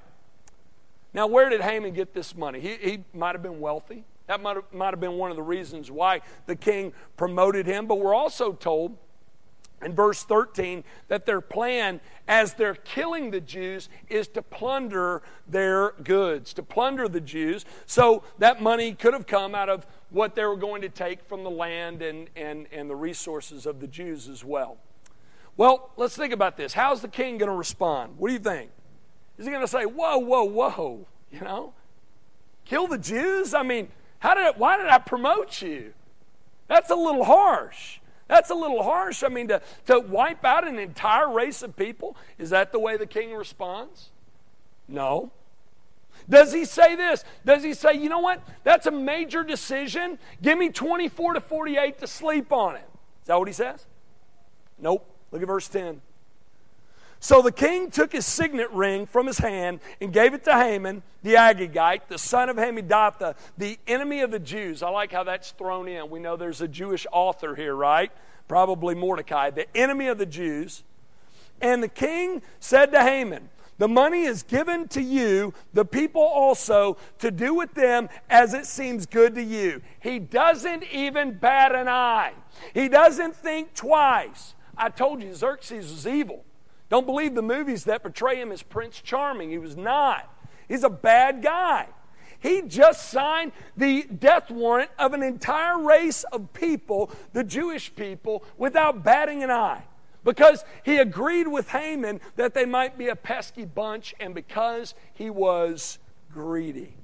Now, 1.12 1.26
where 1.26 1.48
did 1.48 1.62
Haman 1.62 1.94
get 1.94 2.12
this 2.12 2.36
money? 2.36 2.60
He, 2.60 2.76
he 2.76 3.04
might 3.14 3.34
have 3.34 3.42
been 3.42 3.58
wealthy. 3.58 4.04
That 4.26 4.42
might 4.42 4.56
have, 4.56 4.72
might 4.72 4.90
have 4.90 5.00
been 5.00 5.14
one 5.14 5.30
of 5.30 5.36
the 5.36 5.42
reasons 5.42 5.90
why 5.90 6.20
the 6.46 6.56
king 6.56 6.92
promoted 7.16 7.66
him. 7.66 7.86
But 7.86 7.96
we're 7.96 8.14
also 8.14 8.52
told 8.52 8.96
in 9.82 9.94
verse 9.94 10.22
13 10.22 10.84
that 11.08 11.26
their 11.26 11.40
plan 11.40 12.00
as 12.28 12.54
they're 12.54 12.74
killing 12.74 13.30
the 13.30 13.40
Jews 13.40 13.88
is 14.08 14.26
to 14.28 14.42
plunder 14.42 15.22
their 15.46 15.92
goods, 16.02 16.52
to 16.54 16.62
plunder 16.62 17.08
the 17.08 17.20
Jews. 17.20 17.64
So 17.86 18.22
that 18.38 18.62
money 18.62 18.94
could 18.94 19.12
have 19.12 19.26
come 19.26 19.54
out 19.54 19.68
of 19.68 19.86
what 20.10 20.34
they 20.34 20.44
were 20.44 20.56
going 20.56 20.82
to 20.82 20.88
take 20.88 21.22
from 21.22 21.44
the 21.44 21.50
land 21.50 22.02
and, 22.02 22.28
and, 22.36 22.66
and 22.72 22.88
the 22.88 22.96
resources 22.96 23.66
of 23.66 23.80
the 23.80 23.86
Jews 23.86 24.28
as 24.28 24.44
well. 24.44 24.78
Well, 25.56 25.90
let's 25.96 26.16
think 26.16 26.32
about 26.32 26.56
this. 26.56 26.74
How's 26.74 27.00
the 27.00 27.08
king 27.08 27.38
going 27.38 27.50
to 27.50 27.56
respond? 27.56 28.18
What 28.18 28.28
do 28.28 28.34
you 28.34 28.40
think? 28.40 28.70
Is 29.38 29.46
he 29.46 29.50
going 29.50 29.62
to 29.62 29.68
say, 29.68 29.84
whoa, 29.84 30.18
whoa, 30.18 30.44
whoa, 30.44 31.06
you 31.30 31.40
know? 31.40 31.74
Kill 32.64 32.86
the 32.86 32.98
Jews? 32.98 33.54
I 33.54 33.62
mean, 33.62 33.88
how 34.18 34.34
did 34.34 34.46
it, 34.46 34.58
why 34.58 34.76
did 34.76 34.88
I 34.88 34.98
promote 34.98 35.62
you? 35.62 35.92
That's 36.68 36.90
a 36.90 36.94
little 36.94 37.24
harsh. 37.24 38.00
That's 38.28 38.50
a 38.50 38.54
little 38.54 38.82
harsh. 38.82 39.22
I 39.22 39.28
mean, 39.28 39.48
to, 39.48 39.62
to 39.86 40.00
wipe 40.00 40.44
out 40.44 40.66
an 40.66 40.78
entire 40.78 41.30
race 41.30 41.62
of 41.62 41.76
people, 41.76 42.16
is 42.38 42.50
that 42.50 42.72
the 42.72 42.80
way 42.80 42.96
the 42.96 43.06
king 43.06 43.34
responds? 43.34 44.10
No. 44.88 45.30
Does 46.28 46.52
he 46.52 46.64
say 46.64 46.96
this? 46.96 47.24
Does 47.44 47.62
he 47.62 47.72
say, 47.74 47.94
you 47.94 48.08
know 48.08 48.18
what? 48.18 48.42
That's 48.64 48.86
a 48.86 48.90
major 48.90 49.44
decision. 49.44 50.18
Give 50.42 50.58
me 50.58 50.70
24 50.70 51.34
to 51.34 51.40
48 51.40 51.98
to 51.98 52.06
sleep 52.06 52.52
on 52.52 52.76
it. 52.76 52.88
Is 53.22 53.28
that 53.28 53.38
what 53.38 53.48
he 53.48 53.54
says? 53.54 53.86
Nope. 54.78 55.08
Look 55.30 55.42
at 55.42 55.48
verse 55.48 55.68
10. 55.68 56.00
So 57.26 57.42
the 57.42 57.50
king 57.50 57.90
took 57.90 58.12
his 58.12 58.24
signet 58.24 58.70
ring 58.70 59.04
from 59.04 59.26
his 59.26 59.38
hand 59.38 59.80
and 60.00 60.12
gave 60.12 60.32
it 60.32 60.44
to 60.44 60.52
Haman, 60.52 61.02
the 61.24 61.34
Agagite, 61.34 62.02
the 62.06 62.18
son 62.18 62.48
of 62.48 62.56
Hammedatha, 62.56 63.34
the 63.58 63.80
enemy 63.88 64.20
of 64.20 64.30
the 64.30 64.38
Jews. 64.38 64.80
I 64.80 64.90
like 64.90 65.10
how 65.10 65.24
that's 65.24 65.50
thrown 65.50 65.88
in. 65.88 66.08
We 66.08 66.20
know 66.20 66.36
there's 66.36 66.60
a 66.60 66.68
Jewish 66.68 67.04
author 67.10 67.56
here, 67.56 67.74
right? 67.74 68.12
Probably 68.46 68.94
Mordecai, 68.94 69.50
the 69.50 69.66
enemy 69.76 70.06
of 70.06 70.18
the 70.18 70.26
Jews. 70.26 70.84
And 71.60 71.82
the 71.82 71.88
king 71.88 72.42
said 72.60 72.92
to 72.92 73.02
Haman, 73.02 73.48
the 73.78 73.88
money 73.88 74.22
is 74.22 74.44
given 74.44 74.86
to 74.90 75.02
you, 75.02 75.52
the 75.74 75.84
people 75.84 76.22
also, 76.22 76.96
to 77.18 77.32
do 77.32 77.54
with 77.54 77.74
them 77.74 78.08
as 78.30 78.54
it 78.54 78.66
seems 78.66 79.04
good 79.04 79.34
to 79.34 79.42
you. 79.42 79.82
He 79.98 80.20
doesn't 80.20 80.84
even 80.92 81.32
bat 81.32 81.74
an 81.74 81.88
eye, 81.88 82.34
he 82.72 82.88
doesn't 82.88 83.34
think 83.34 83.74
twice. 83.74 84.54
I 84.76 84.90
told 84.90 85.24
you 85.24 85.34
Xerxes 85.34 85.90
was 85.90 86.06
evil. 86.06 86.44
Don't 86.88 87.06
believe 87.06 87.34
the 87.34 87.42
movies 87.42 87.84
that 87.84 88.02
portray 88.02 88.40
him 88.40 88.52
as 88.52 88.62
Prince 88.62 89.00
Charming. 89.00 89.50
He 89.50 89.58
was 89.58 89.76
not. 89.76 90.32
He's 90.68 90.84
a 90.84 90.90
bad 90.90 91.42
guy. 91.42 91.88
He 92.38 92.62
just 92.62 93.10
signed 93.10 93.52
the 93.76 94.04
death 94.04 94.50
warrant 94.50 94.90
of 94.98 95.12
an 95.14 95.22
entire 95.22 95.78
race 95.78 96.24
of 96.24 96.52
people, 96.52 97.10
the 97.32 97.42
Jewish 97.42 97.94
people, 97.94 98.44
without 98.56 99.02
batting 99.02 99.42
an 99.42 99.50
eye 99.50 99.82
because 100.26 100.64
he 100.82 100.98
agreed 100.98 101.46
with 101.46 101.70
Haman 101.70 102.20
that 102.34 102.52
they 102.52 102.66
might 102.66 102.98
be 102.98 103.06
a 103.08 103.16
pesky 103.16 103.64
bunch 103.64 104.12
and 104.18 104.34
because 104.34 104.94
he 105.14 105.30
was 105.30 105.98
greedy. 106.32 106.94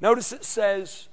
Notice 0.00 0.32
it 0.32 0.44
says 0.44 1.08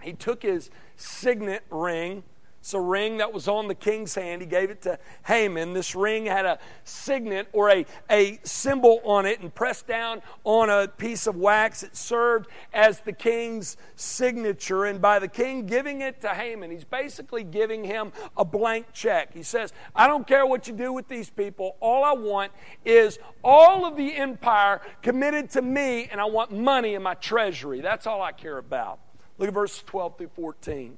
he 0.00 0.12
took 0.12 0.44
his 0.44 0.70
signet 0.96 1.64
ring 1.70 2.22
it's 2.62 2.74
a 2.74 2.80
ring 2.80 3.16
that 3.16 3.32
was 3.32 3.48
on 3.48 3.66
the 3.66 3.74
king's 3.74 4.14
hand. 4.14 4.40
He 4.40 4.46
gave 4.46 4.70
it 4.70 4.82
to 4.82 4.96
Haman. 5.26 5.72
This 5.72 5.96
ring 5.96 6.26
had 6.26 6.46
a 6.46 6.60
signet 6.84 7.48
or 7.52 7.68
a, 7.70 7.84
a 8.08 8.38
symbol 8.44 9.00
on 9.04 9.26
it 9.26 9.40
and 9.40 9.52
pressed 9.52 9.88
down 9.88 10.22
on 10.44 10.70
a 10.70 10.86
piece 10.86 11.26
of 11.26 11.34
wax. 11.34 11.82
It 11.82 11.96
served 11.96 12.46
as 12.72 13.00
the 13.00 13.12
king's 13.12 13.76
signature. 13.96 14.84
And 14.84 15.02
by 15.02 15.18
the 15.18 15.26
king 15.26 15.66
giving 15.66 16.02
it 16.02 16.20
to 16.20 16.28
Haman, 16.28 16.70
he's 16.70 16.84
basically 16.84 17.42
giving 17.42 17.82
him 17.82 18.12
a 18.36 18.44
blank 18.44 18.92
check. 18.92 19.34
He 19.34 19.42
says, 19.42 19.72
I 19.92 20.06
don't 20.06 20.24
care 20.24 20.46
what 20.46 20.68
you 20.68 20.72
do 20.72 20.92
with 20.92 21.08
these 21.08 21.30
people. 21.30 21.76
All 21.80 22.04
I 22.04 22.12
want 22.12 22.52
is 22.84 23.18
all 23.42 23.84
of 23.84 23.96
the 23.96 24.14
empire 24.14 24.82
committed 25.02 25.50
to 25.50 25.62
me, 25.62 26.06
and 26.12 26.20
I 26.20 26.26
want 26.26 26.52
money 26.52 26.94
in 26.94 27.02
my 27.02 27.14
treasury. 27.14 27.80
That's 27.80 28.06
all 28.06 28.22
I 28.22 28.30
care 28.30 28.58
about. 28.58 29.00
Look 29.38 29.48
at 29.48 29.54
verses 29.54 29.82
12 29.84 30.18
through 30.18 30.30
14. 30.36 30.96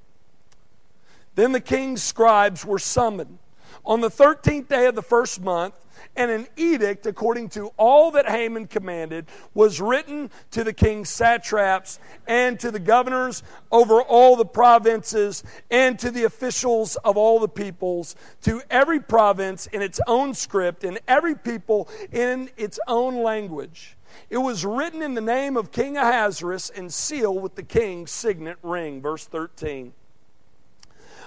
Then 1.34 1.52
the 1.52 1.60
king's 1.60 2.02
scribes 2.02 2.64
were 2.64 2.78
summoned 2.78 3.38
on 3.84 4.00
the 4.00 4.10
13th 4.10 4.68
day 4.68 4.86
of 4.86 4.94
the 4.94 5.02
first 5.02 5.40
month, 5.42 5.74
and 6.16 6.30
an 6.30 6.46
edict 6.56 7.06
according 7.06 7.48
to 7.48 7.68
all 7.76 8.12
that 8.12 8.28
Haman 8.28 8.66
commanded 8.66 9.26
was 9.52 9.80
written 9.80 10.30
to 10.52 10.62
the 10.62 10.72
king's 10.72 11.08
satraps 11.08 11.98
and 12.26 12.58
to 12.60 12.70
the 12.70 12.78
governors 12.78 13.42
over 13.72 14.00
all 14.00 14.36
the 14.36 14.44
provinces 14.44 15.42
and 15.70 15.98
to 15.98 16.10
the 16.10 16.24
officials 16.24 16.96
of 16.96 17.16
all 17.16 17.40
the 17.40 17.48
peoples, 17.48 18.16
to 18.42 18.62
every 18.70 19.00
province 19.00 19.66
in 19.66 19.82
its 19.82 20.00
own 20.06 20.34
script 20.34 20.84
and 20.84 21.00
every 21.08 21.34
people 21.34 21.88
in 22.12 22.50
its 22.56 22.78
own 22.86 23.22
language. 23.22 23.96
It 24.30 24.38
was 24.38 24.64
written 24.64 25.02
in 25.02 25.14
the 25.14 25.20
name 25.20 25.56
of 25.56 25.72
King 25.72 25.96
Ahasuerus 25.96 26.70
and 26.70 26.92
sealed 26.92 27.42
with 27.42 27.56
the 27.56 27.62
king's 27.62 28.12
signet 28.12 28.58
ring. 28.62 29.02
Verse 29.02 29.26
13. 29.26 29.92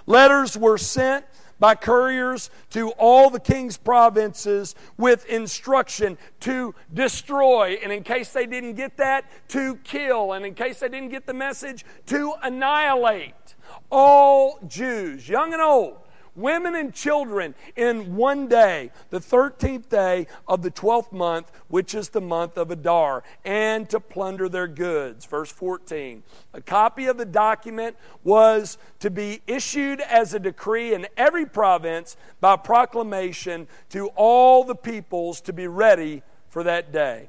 Letters 0.08 0.58
were 0.58 0.80
sent 0.80 1.26
by 1.60 1.76
couriers 1.76 2.50
to 2.72 2.89
all 2.91 3.30
the 3.30 3.39
king's 3.39 3.78
provinces 3.78 4.76
with 4.98 5.26
instruction 5.26 6.17
to 6.39 6.74
destroy. 6.93 7.78
And 7.84 7.91
in 7.91 8.04
case 8.04 8.30
they 8.30 8.46
didn't 8.46 8.74
get 8.74 8.98
that, 8.98 9.26
to 9.50 9.76
kill. 9.84 10.34
And 10.34 10.46
in 10.46 10.54
case 10.56 10.80
they 10.80 10.89
didn't 10.89 11.10
get 11.10 11.26
the 11.26 11.34
message, 11.34 11.86
to 12.08 12.34
annihilate 12.41 13.56
all 13.91 14.60
Jews, 14.67 15.28
young 15.28 15.54
and 15.54 15.62
old 15.62 15.98
women 16.38 16.76
and 16.76 16.93
children 16.93 17.56
in 17.76 18.15
one 18.15 18.47
day, 18.47 18.91
the 19.10 19.19
13th 19.19 19.89
day 19.89 20.28
of 20.47 20.62
the 20.62 20.71
12th 20.71 21.12
month, 21.12 21.52
which 21.67 21.95
is 21.95 22.10
the 22.10 22.21
month 22.21 22.58
of 22.58 22.71
Adar, 22.71 23.23
and 23.43 23.89
to 23.89 24.00
plunder 24.00 24.47
their 24.47 24.67
goods. 24.67 25.26
Verse 25.26 25.52
14. 25.52 26.23
A 26.54 26.62
copy 26.62 27.08
of 27.08 27.17
the 27.17 27.26
document 27.26 27.97
was 28.23 28.78
to 29.00 29.10
be 29.10 29.41
issued 29.47 30.00
as 30.02 30.34
a 30.34 30.39
decree 30.39 30.93
in 30.93 31.08
every 31.17 31.45
province 31.45 32.15
by 32.39 32.56
proclamation 32.56 33.67
to 33.89 34.08
all 34.15 34.63
the 34.63 34.76
peoples 34.76 35.41
to 35.41 35.52
be 35.52 35.67
ready 35.67 36.21
for 36.50 36.63
that 36.63 36.91
day. 36.91 37.28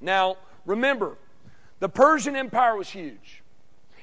Now, 0.00 0.36
remember, 0.64 1.16
the 1.78 1.88
Persian 1.88 2.36
Empire 2.36 2.76
was 2.76 2.90
huge. 2.90 3.39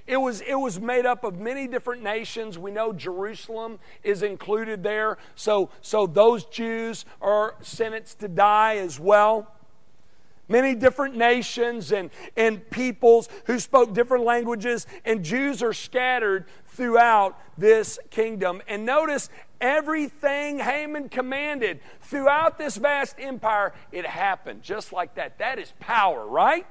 It 0.08 0.18
was, 0.18 0.42
it 0.42 0.56
was 0.56 0.80
made 0.80 1.06
up 1.06 1.26
of 1.26 1.38
many 1.38 1.68
different 1.68 2.02
nations. 2.02 2.58
We 2.58 2.72
know 2.72 2.94
Jerusalem 2.94 3.80
is 4.04 4.24
included 4.24 4.82
there. 4.82 5.18
So, 5.36 5.70
so 5.82 6.08
those 6.08 6.46
Jews 6.46 7.06
are 7.22 7.56
sentenced 7.62 8.20
to 8.20 8.30
die 8.30 8.78
as 8.78 9.00
well. 9.00 9.52
Many 10.50 10.76
different 10.76 11.18
nations 11.18 11.92
and, 11.92 12.10
and 12.38 12.70
peoples 12.70 13.28
who 13.46 13.60
spoke 13.60 13.94
different 13.94 14.24
languages, 14.24 14.88
and 15.04 15.26
Jews 15.26 15.62
are 15.62 15.74
scattered 15.74 16.46
throughout 16.68 17.38
this 17.58 18.00
kingdom. 18.10 18.62
And 18.66 18.86
notice 18.86 19.30
everything 19.60 20.60
Haman 20.60 21.10
commanded 21.10 21.82
throughout 22.00 22.58
this 22.58 22.78
vast 22.78 23.18
empire, 23.20 23.74
it 23.92 24.06
happened 24.06 24.64
just 24.64 24.94
like 24.94 25.16
that. 25.16 25.40
That 25.40 25.60
is 25.60 25.74
power, 25.82 26.26
right? 26.26 26.66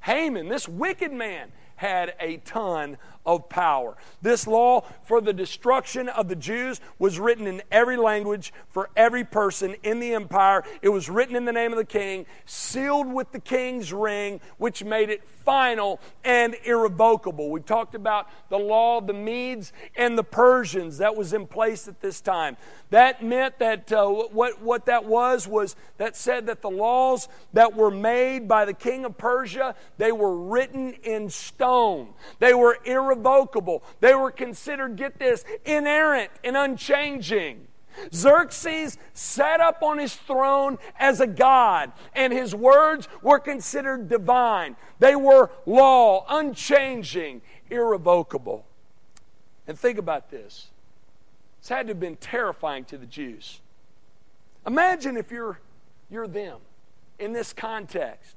Haman, 0.00 0.48
this 0.48 0.66
wicked 0.66 1.12
man, 1.12 1.52
had 1.80 2.12
a 2.20 2.36
ton 2.44 2.98
of 3.26 3.48
power. 3.48 3.96
This 4.22 4.46
law 4.46 4.84
for 5.02 5.20
the 5.20 5.32
destruction 5.32 6.08
of 6.08 6.28
the 6.28 6.36
Jews 6.36 6.80
was 6.98 7.18
written 7.18 7.46
in 7.46 7.62
every 7.70 7.96
language 7.96 8.52
for 8.68 8.90
every 8.96 9.24
person 9.24 9.76
in 9.82 10.00
the 10.00 10.14
empire. 10.14 10.64
It 10.82 10.88
was 10.88 11.10
written 11.10 11.36
in 11.36 11.44
the 11.44 11.52
name 11.52 11.72
of 11.72 11.78
the 11.78 11.84
king, 11.84 12.26
sealed 12.46 13.12
with 13.12 13.32
the 13.32 13.40
king's 13.40 13.92
ring, 13.92 14.40
which 14.58 14.82
made 14.84 15.10
it 15.10 15.22
final 15.24 16.00
and 16.24 16.56
irrevocable. 16.64 17.50
We 17.50 17.60
talked 17.60 17.94
about 17.94 18.28
the 18.48 18.58
law 18.58 18.98
of 18.98 19.06
the 19.06 19.12
Medes 19.12 19.72
and 19.96 20.16
the 20.16 20.24
Persians 20.24 20.98
that 20.98 21.16
was 21.16 21.32
in 21.32 21.46
place 21.46 21.88
at 21.88 22.00
this 22.00 22.20
time. 22.20 22.56
That 22.90 23.22
meant 23.22 23.58
that 23.58 23.92
uh, 23.92 24.06
what, 24.06 24.60
what 24.62 24.86
that 24.86 25.04
was 25.04 25.46
was 25.46 25.76
that 25.98 26.16
said 26.16 26.46
that 26.46 26.62
the 26.62 26.70
laws 26.70 27.28
that 27.52 27.74
were 27.74 27.90
made 27.90 28.48
by 28.48 28.64
the 28.64 28.74
king 28.74 29.04
of 29.04 29.16
Persia, 29.16 29.74
they 29.98 30.12
were 30.12 30.36
written 30.36 30.94
in 31.04 31.30
stone. 31.30 32.08
They 32.38 32.54
were 32.54 32.78
irrevocable 32.84 33.09
irrevocable. 33.10 33.82
They 34.00 34.14
were 34.14 34.30
considered, 34.30 34.96
get 34.96 35.18
this, 35.18 35.44
inerrant 35.64 36.30
and 36.44 36.56
unchanging. 36.56 37.66
Xerxes 38.14 38.98
sat 39.14 39.60
up 39.60 39.82
on 39.82 39.98
his 39.98 40.14
throne 40.14 40.78
as 40.98 41.20
a 41.20 41.26
god, 41.26 41.92
and 42.14 42.32
his 42.32 42.54
words 42.54 43.08
were 43.22 43.38
considered 43.38 44.08
divine. 44.08 44.76
They 44.98 45.16
were 45.16 45.50
law, 45.66 46.24
unchanging, 46.28 47.42
irrevocable. 47.68 48.64
And 49.66 49.78
think 49.78 49.98
about 49.98 50.30
this. 50.30 50.68
This 51.60 51.68
had 51.68 51.86
to 51.86 51.90
have 51.90 52.00
been 52.00 52.16
terrifying 52.16 52.84
to 52.86 52.98
the 52.98 53.06
Jews. 53.06 53.60
Imagine 54.66 55.16
if 55.16 55.30
you're, 55.30 55.60
you're 56.10 56.28
them 56.28 56.58
in 57.18 57.32
this 57.32 57.52
context. 57.52 58.36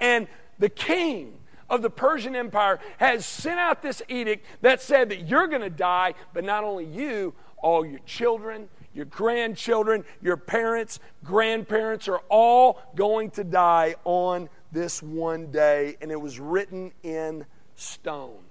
And 0.00 0.28
the 0.58 0.68
king 0.68 1.38
of 1.70 1.82
the 1.82 1.90
Persian 1.90 2.36
Empire 2.36 2.78
has 2.98 3.24
sent 3.24 3.58
out 3.58 3.82
this 3.82 4.02
edict 4.08 4.44
that 4.60 4.82
said 4.82 5.08
that 5.08 5.28
you're 5.28 5.46
going 5.46 5.62
to 5.62 5.70
die, 5.70 6.14
but 6.32 6.44
not 6.44 6.64
only 6.64 6.84
you, 6.84 7.34
all 7.62 7.84
your 7.84 8.00
children, 8.00 8.68
your 8.94 9.06
grandchildren, 9.06 10.04
your 10.22 10.36
parents, 10.36 11.00
grandparents 11.24 12.08
are 12.08 12.20
all 12.28 12.80
going 12.94 13.30
to 13.32 13.44
die 13.44 13.96
on 14.04 14.48
this 14.70 15.02
one 15.02 15.50
day. 15.50 15.96
And 16.00 16.10
it 16.12 16.20
was 16.20 16.38
written 16.38 16.92
in 17.02 17.44
stone. 17.74 18.42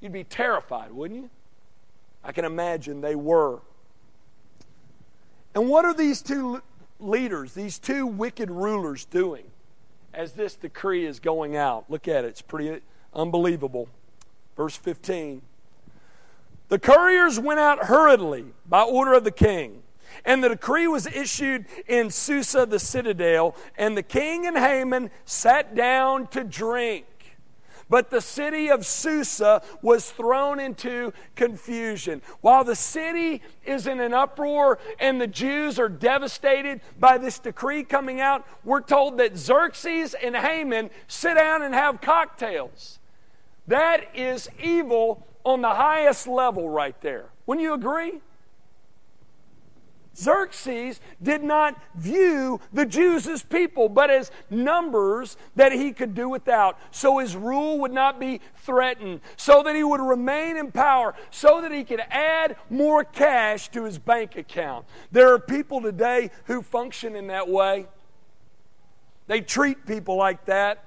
You'd 0.00 0.12
be 0.12 0.24
terrified, 0.24 0.92
wouldn't 0.92 1.22
you? 1.22 1.30
I 2.22 2.32
can 2.32 2.44
imagine 2.44 3.00
they 3.00 3.14
were. 3.14 3.60
And 5.54 5.68
what 5.68 5.84
are 5.84 5.94
these 5.94 6.20
two 6.20 6.62
leaders, 6.98 7.54
these 7.54 7.78
two 7.78 8.06
wicked 8.06 8.50
rulers 8.50 9.04
doing? 9.04 9.44
As 10.14 10.32
this 10.32 10.54
decree 10.54 11.04
is 11.04 11.20
going 11.20 11.56
out. 11.56 11.84
Look 11.88 12.08
at 12.08 12.24
it, 12.24 12.28
it's 12.28 12.42
pretty 12.42 12.80
unbelievable. 13.12 13.88
Verse 14.56 14.76
15. 14.76 15.42
The 16.68 16.78
couriers 16.78 17.38
went 17.38 17.60
out 17.60 17.84
hurriedly 17.84 18.46
by 18.66 18.82
order 18.82 19.12
of 19.12 19.24
the 19.24 19.30
king. 19.30 19.82
And 20.24 20.42
the 20.42 20.48
decree 20.48 20.86
was 20.86 21.06
issued 21.06 21.66
in 21.86 22.10
Susa, 22.10 22.66
the 22.66 22.78
citadel, 22.78 23.56
and 23.76 23.96
the 23.96 24.02
king 24.02 24.46
and 24.46 24.56
Haman 24.56 25.10
sat 25.24 25.74
down 25.74 26.28
to 26.28 26.44
drink. 26.44 27.04
But 27.94 28.10
the 28.10 28.20
city 28.20 28.72
of 28.72 28.84
Susa 28.84 29.62
was 29.80 30.10
thrown 30.10 30.58
into 30.58 31.12
confusion. 31.36 32.22
While 32.40 32.64
the 32.64 32.74
city 32.74 33.40
is 33.64 33.86
in 33.86 34.00
an 34.00 34.12
uproar 34.12 34.80
and 34.98 35.20
the 35.20 35.28
Jews 35.28 35.78
are 35.78 35.88
devastated 35.88 36.80
by 36.98 37.18
this 37.18 37.38
decree 37.38 37.84
coming 37.84 38.20
out, 38.20 38.44
we're 38.64 38.80
told 38.80 39.18
that 39.18 39.36
Xerxes 39.36 40.14
and 40.14 40.34
Haman 40.34 40.90
sit 41.06 41.34
down 41.34 41.62
and 41.62 41.72
have 41.72 42.00
cocktails. 42.00 42.98
That 43.68 44.08
is 44.12 44.48
evil 44.60 45.24
on 45.44 45.62
the 45.62 45.74
highest 45.74 46.26
level 46.26 46.68
right 46.68 47.00
there. 47.00 47.26
Wouldn't 47.46 47.62
you 47.62 47.74
agree? 47.74 48.14
Xerxes 50.16 51.00
did 51.22 51.42
not 51.42 51.80
view 51.94 52.60
the 52.72 52.86
Jews 52.86 53.26
as 53.26 53.42
people, 53.42 53.88
but 53.88 54.10
as 54.10 54.30
numbers 54.50 55.36
that 55.56 55.72
he 55.72 55.92
could 55.92 56.14
do 56.14 56.28
without, 56.28 56.78
so 56.90 57.18
his 57.18 57.36
rule 57.36 57.78
would 57.80 57.92
not 57.92 58.20
be 58.20 58.40
threatened, 58.56 59.20
so 59.36 59.62
that 59.62 59.74
he 59.74 59.84
would 59.84 60.00
remain 60.00 60.56
in 60.56 60.70
power, 60.70 61.14
so 61.30 61.60
that 61.60 61.72
he 61.72 61.84
could 61.84 62.02
add 62.10 62.56
more 62.70 63.04
cash 63.04 63.68
to 63.70 63.84
his 63.84 63.98
bank 63.98 64.36
account. 64.36 64.86
There 65.10 65.32
are 65.32 65.38
people 65.38 65.80
today 65.80 66.30
who 66.44 66.62
function 66.62 67.16
in 67.16 67.26
that 67.28 67.48
way. 67.48 67.86
They 69.26 69.40
treat 69.40 69.86
people 69.86 70.16
like 70.16 70.44
that. 70.46 70.84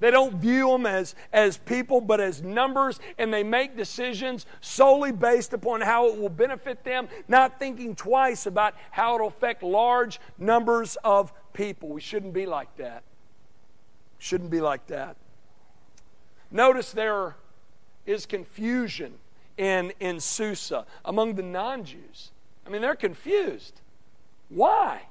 They 0.00 0.10
don't 0.10 0.36
view 0.36 0.70
them 0.70 0.86
as, 0.86 1.14
as 1.32 1.58
people, 1.58 2.00
but 2.00 2.20
as 2.20 2.42
numbers, 2.42 2.98
and 3.18 3.32
they 3.32 3.42
make 3.42 3.76
decisions 3.76 4.46
solely 4.62 5.12
based 5.12 5.52
upon 5.52 5.82
how 5.82 6.08
it 6.08 6.18
will 6.18 6.30
benefit 6.30 6.84
them, 6.84 7.08
not 7.28 7.58
thinking 7.58 7.94
twice 7.94 8.46
about 8.46 8.74
how 8.90 9.16
it 9.16 9.20
will 9.20 9.28
affect 9.28 9.62
large 9.62 10.18
numbers 10.38 10.96
of 11.04 11.32
people. 11.52 11.90
We 11.90 12.00
shouldn't 12.00 12.32
be 12.32 12.46
like 12.46 12.74
that. 12.78 13.02
Shouldn't 14.18 14.50
be 14.50 14.60
like 14.60 14.86
that. 14.86 15.16
Notice 16.50 16.92
there 16.92 17.36
is 18.06 18.26
confusion 18.26 19.14
in, 19.56 19.92
in 20.00 20.18
Susa 20.18 20.86
among 21.04 21.34
the 21.34 21.42
non 21.42 21.84
Jews. 21.84 22.30
I 22.66 22.70
mean, 22.70 22.80
they're 22.80 22.94
confused. 22.94 23.80
Why? 24.48 25.02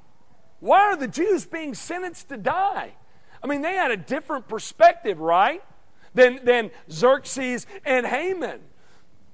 Why 0.60 0.82
are 0.82 0.98
the 0.98 1.08
Jews 1.08 1.46
being 1.46 1.74
sentenced 1.74 2.30
to 2.30 2.38
die? 2.38 2.94
I 3.44 3.48
mean, 3.48 3.62
they 3.62 3.76
had 3.76 3.92
a 3.92 3.98
different 3.98 4.48
perspective, 4.48 5.20
right? 5.20 5.64
Than, 6.14 6.44
than 6.44 6.72
Xerxes 6.92 7.68
and 7.86 8.06
Haman. 8.06 8.62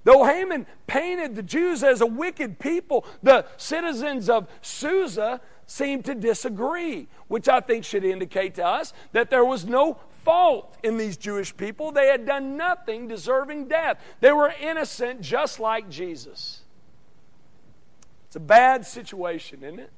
Though 0.04 0.24
Haman 0.24 0.68
painted 0.86 1.36
the 1.36 1.42
Jews 1.42 1.84
as 1.84 2.02
a 2.02 2.06
wicked 2.06 2.60
people, 2.60 3.06
the 3.24 3.46
citizens 3.58 4.30
of 4.30 4.48
Susa 4.62 5.42
seemed 5.66 6.06
to 6.06 6.14
disagree, 6.14 7.08
which 7.28 7.50
I 7.50 7.60
think 7.60 7.86
should 7.86 8.06
indicate 8.06 8.56
to 8.56 8.66
us 8.66 8.94
that 9.14 9.32
there 9.32 9.44
was 9.44 9.66
no 9.66 9.98
fault 10.24 10.78
in 10.84 10.98
these 10.98 11.18
Jewish 11.18 11.56
people. 11.58 11.92
They 11.92 12.08
had 12.08 12.26
done 12.26 12.56
nothing 12.56 13.08
deserving 13.08 13.68
death, 13.68 14.00
they 14.20 14.32
were 14.32 14.54
innocent 14.62 15.22
just 15.22 15.60
like 15.60 15.90
Jesus. 15.90 16.62
It's 18.28 18.36
a 18.36 18.40
bad 18.40 18.86
situation, 18.86 19.64
isn't 19.64 19.80
it? 19.80 19.92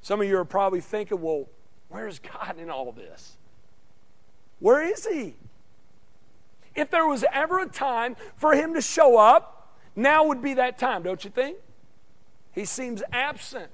Some 0.00 0.20
of 0.20 0.28
you 0.28 0.38
are 0.38 0.44
probably 0.44 0.80
thinking, 0.80 1.20
well, 1.20 1.46
Where's 1.88 2.18
God 2.18 2.58
in 2.58 2.70
all 2.70 2.90
this? 2.92 3.36
Where 4.60 4.82
is 4.82 5.06
He? 5.06 5.34
If 6.74 6.90
there 6.90 7.06
was 7.06 7.24
ever 7.32 7.60
a 7.60 7.68
time 7.68 8.16
for 8.36 8.54
Him 8.54 8.74
to 8.74 8.80
show 8.80 9.16
up, 9.16 9.78
now 9.96 10.24
would 10.24 10.42
be 10.42 10.54
that 10.54 10.78
time, 10.78 11.02
don't 11.02 11.22
you 11.24 11.30
think? 11.30 11.58
He 12.52 12.64
seems 12.64 13.02
absent. 13.12 13.70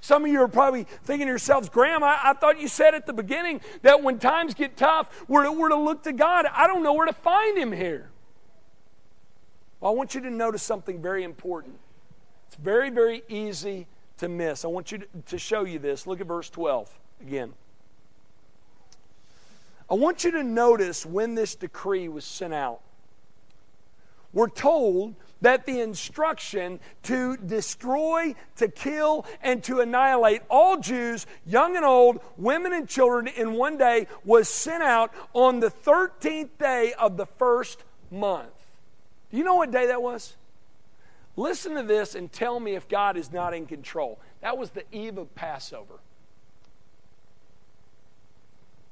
Some 0.00 0.24
of 0.24 0.30
you 0.30 0.40
are 0.42 0.48
probably 0.48 0.84
thinking 1.04 1.26
to 1.26 1.30
yourselves, 1.30 1.68
Graham, 1.68 2.02
I, 2.02 2.18
I, 2.24 2.32
thought 2.32 2.60
you 2.60 2.66
said 2.66 2.92
at 2.92 3.06
the 3.06 3.12
beginning 3.12 3.60
that 3.82 4.02
when 4.02 4.18
times 4.18 4.52
get 4.52 4.76
tough, 4.76 5.24
we're 5.28 5.44
to, 5.44 5.52
we're 5.52 5.68
to 5.68 5.76
look 5.76 6.02
to 6.02 6.12
God. 6.12 6.44
I 6.52 6.66
don't 6.66 6.82
know 6.82 6.92
where 6.92 7.06
to 7.06 7.12
find 7.12 7.56
Him 7.56 7.70
here. 7.70 8.10
Well, 9.80 9.92
I 9.92 9.94
want 9.94 10.14
you 10.14 10.20
to 10.22 10.30
notice 10.30 10.62
something 10.62 11.00
very 11.00 11.22
important. 11.22 11.78
It's 12.48 12.56
very, 12.56 12.90
very 12.90 13.22
easy 13.28 13.86
to 14.22 14.28
miss. 14.28 14.64
I 14.64 14.68
want 14.68 14.90
you 14.90 14.98
to, 14.98 15.06
to 15.26 15.38
show 15.38 15.64
you 15.64 15.78
this. 15.78 16.06
Look 16.06 16.20
at 16.20 16.26
verse 16.26 16.48
12 16.50 16.90
again. 17.20 17.52
I 19.90 19.94
want 19.94 20.24
you 20.24 20.30
to 20.32 20.42
notice 20.42 21.04
when 21.04 21.34
this 21.34 21.54
decree 21.54 22.08
was 22.08 22.24
sent 22.24 22.54
out. 22.54 22.80
We're 24.32 24.48
told 24.48 25.14
that 25.42 25.66
the 25.66 25.80
instruction 25.80 26.80
to 27.02 27.36
destroy, 27.36 28.34
to 28.56 28.68
kill, 28.68 29.26
and 29.42 29.62
to 29.64 29.80
annihilate 29.80 30.42
all 30.48 30.78
Jews, 30.78 31.26
young 31.44 31.76
and 31.76 31.84
old, 31.84 32.20
women 32.38 32.72
and 32.72 32.88
children, 32.88 33.26
in 33.26 33.52
one 33.52 33.76
day 33.76 34.06
was 34.24 34.48
sent 34.48 34.82
out 34.82 35.12
on 35.34 35.60
the 35.60 35.70
13th 35.70 36.48
day 36.58 36.94
of 36.98 37.18
the 37.18 37.26
first 37.26 37.84
month. 38.10 38.54
Do 39.30 39.36
you 39.36 39.44
know 39.44 39.56
what 39.56 39.70
day 39.70 39.88
that 39.88 40.00
was? 40.00 40.36
Listen 41.36 41.74
to 41.74 41.82
this 41.82 42.14
and 42.14 42.30
tell 42.30 42.60
me 42.60 42.74
if 42.74 42.88
God 42.88 43.16
is 43.16 43.32
not 43.32 43.54
in 43.54 43.66
control. 43.66 44.18
That 44.40 44.58
was 44.58 44.70
the 44.70 44.84
eve 44.92 45.18
of 45.18 45.34
Passover. 45.34 45.94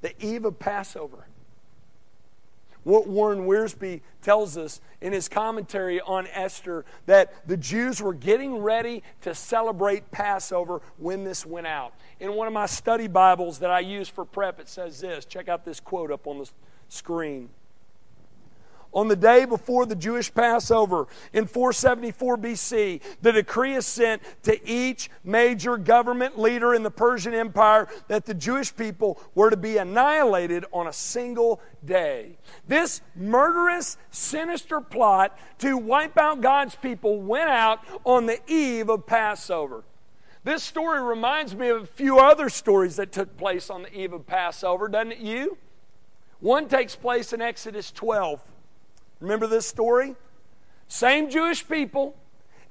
The 0.01 0.15
eve 0.25 0.47
of 0.47 0.59
Passover. 0.59 1.27
What 2.83 3.07
Warren 3.07 3.47
Wiersbe 3.47 4.01
tells 4.23 4.57
us 4.57 4.81
in 5.03 5.13
his 5.13 5.29
commentary 5.29 6.01
on 6.01 6.27
Esther 6.29 6.87
that 7.05 7.47
the 7.47 7.59
Jews 7.59 8.01
were 8.01 8.15
getting 8.15 8.57
ready 8.57 9.03
to 9.21 9.35
celebrate 9.35 10.11
Passover 10.11 10.81
when 10.97 11.25
this 11.25 11.45
went 11.45 11.67
out. 11.67 11.93
In 12.21 12.35
one 12.35 12.47
of 12.47 12.55
my 12.55 12.65
study 12.65 13.07
Bibles 13.07 13.59
that 13.59 13.71
I 13.71 13.81
use 13.81 14.09
for 14.09 14.25
prep, 14.25 14.61
it 14.61 14.69
says 14.71 14.99
this. 14.99 15.27
Check 15.27 15.49
out 15.49 15.67
this 15.67 15.79
quote 15.79 16.11
up 16.11 16.27
on 16.27 16.39
the 16.39 16.51
screen 16.89 17.51
on 18.93 19.09
the 19.09 19.17
day 19.17 19.45
before 19.45 19.87
the 19.87 19.95
Jewish 19.95 20.33
Passover 20.33 21.07
in 21.33 21.47
474 21.47 22.39
BC, 22.39 23.01
the 23.23 23.33
decree 23.33 23.75
is 23.75 23.87
sent 23.87 24.23
to 24.43 24.69
each 24.69 25.11
major 25.25 25.77
government 25.77 26.39
leader 26.39 26.75
in 26.75 26.83
the 26.83 26.91
Persian 26.91 27.35
Empire 27.35 27.89
that 28.09 28.25
the 28.25 28.35
Jewish 28.35 28.75
people 28.75 29.21
were 29.35 29.51
to 29.51 29.57
be 29.57 29.77
annihilated 29.77 30.65
on 30.73 30.87
a 30.87 30.93
single 30.93 31.61
day. 31.85 32.37
This 32.67 33.01
murderous, 33.15 33.97
sinister 34.11 34.81
plot 34.81 35.39
to 35.59 35.77
wipe 35.77 36.19
out 36.19 36.41
God's 36.41 36.75
people 36.75 37.21
went 37.21 37.51
out 37.51 37.81
on 38.05 38.27
the 38.27 38.41
eve 38.51 38.89
of 38.89 39.07
Passover. 39.07 39.85
This 40.43 40.63
story 40.63 41.03
reminds 41.03 41.55
me 41.55 41.69
of 41.69 41.83
a 41.83 41.87
few 41.87 42.19
other 42.19 42.49
stories 42.49 42.97
that 42.97 43.13
took 43.13 43.37
place 43.37 43.69
on 43.69 43.83
the 43.83 43.95
eve 43.95 44.15
of 44.15 44.27
Passover, 44.27 44.89
doesn't 44.89 45.13
it 45.13 45.19
you? 45.19 45.59
One 46.41 46.67
takes 46.67 46.97
place 46.97 47.35
in 47.35 47.43
Exodus 47.43 47.91
12. 47.93 48.41
Remember 49.21 49.47
this 49.47 49.67
story? 49.67 50.17
Same 50.89 51.31
Jewish 51.31 51.67
people, 51.69 52.17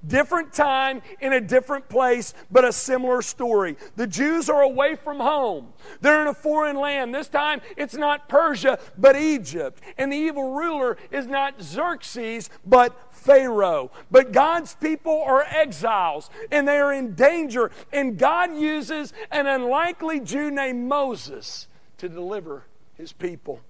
different 0.06 0.54
time 0.54 1.02
in 1.22 1.34
a 1.34 1.42
different 1.42 1.88
place, 1.90 2.34
but 2.50 2.66
a 2.66 2.72
similar 2.72 3.22
story. 3.22 3.78
The 3.96 4.08
Jews 4.08 4.50
are 4.50 4.62
away 4.62 4.96
from 4.96 5.20
home. 5.20 5.74
They're 6.02 6.22
in 6.22 6.28
a 6.28 6.34
foreign 6.34 6.76
land. 6.76 7.14
This 7.14 7.28
time 7.28 7.62
it's 7.78 7.96
not 7.96 8.28
Persia, 8.28 8.80
but 8.98 9.16
Egypt. 9.16 9.82
And 9.98 10.12
the 10.12 10.18
evil 10.18 10.54
ruler 10.54 10.98
is 11.12 11.28
not 11.28 11.62
Xerxes, 11.62 12.50
but 12.66 12.98
Pharaoh. 13.12 13.92
But 14.10 14.32
God's 14.32 14.76
people 14.76 15.22
are 15.22 15.44
exiles 15.44 16.30
and 16.52 16.68
they 16.68 16.80
are 16.80 16.94
in 16.94 17.14
danger. 17.14 17.72
And 17.94 18.18
God 18.18 18.56
uses 18.56 19.14
an 19.32 19.48
unlikely 19.48 20.20
Jew 20.20 20.50
named 20.52 20.88
Moses 20.88 21.68
to 21.98 22.10
deliver 22.10 22.64
his 22.96 23.14
people. 23.14 23.62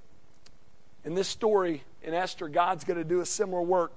In 1.03 1.15
this 1.15 1.27
story, 1.27 1.83
in 2.03 2.13
Esther, 2.13 2.47
God's 2.47 2.83
going 2.83 2.97
to 2.97 3.03
do 3.03 3.21
a 3.21 3.25
similar 3.25 3.61
work. 3.61 3.91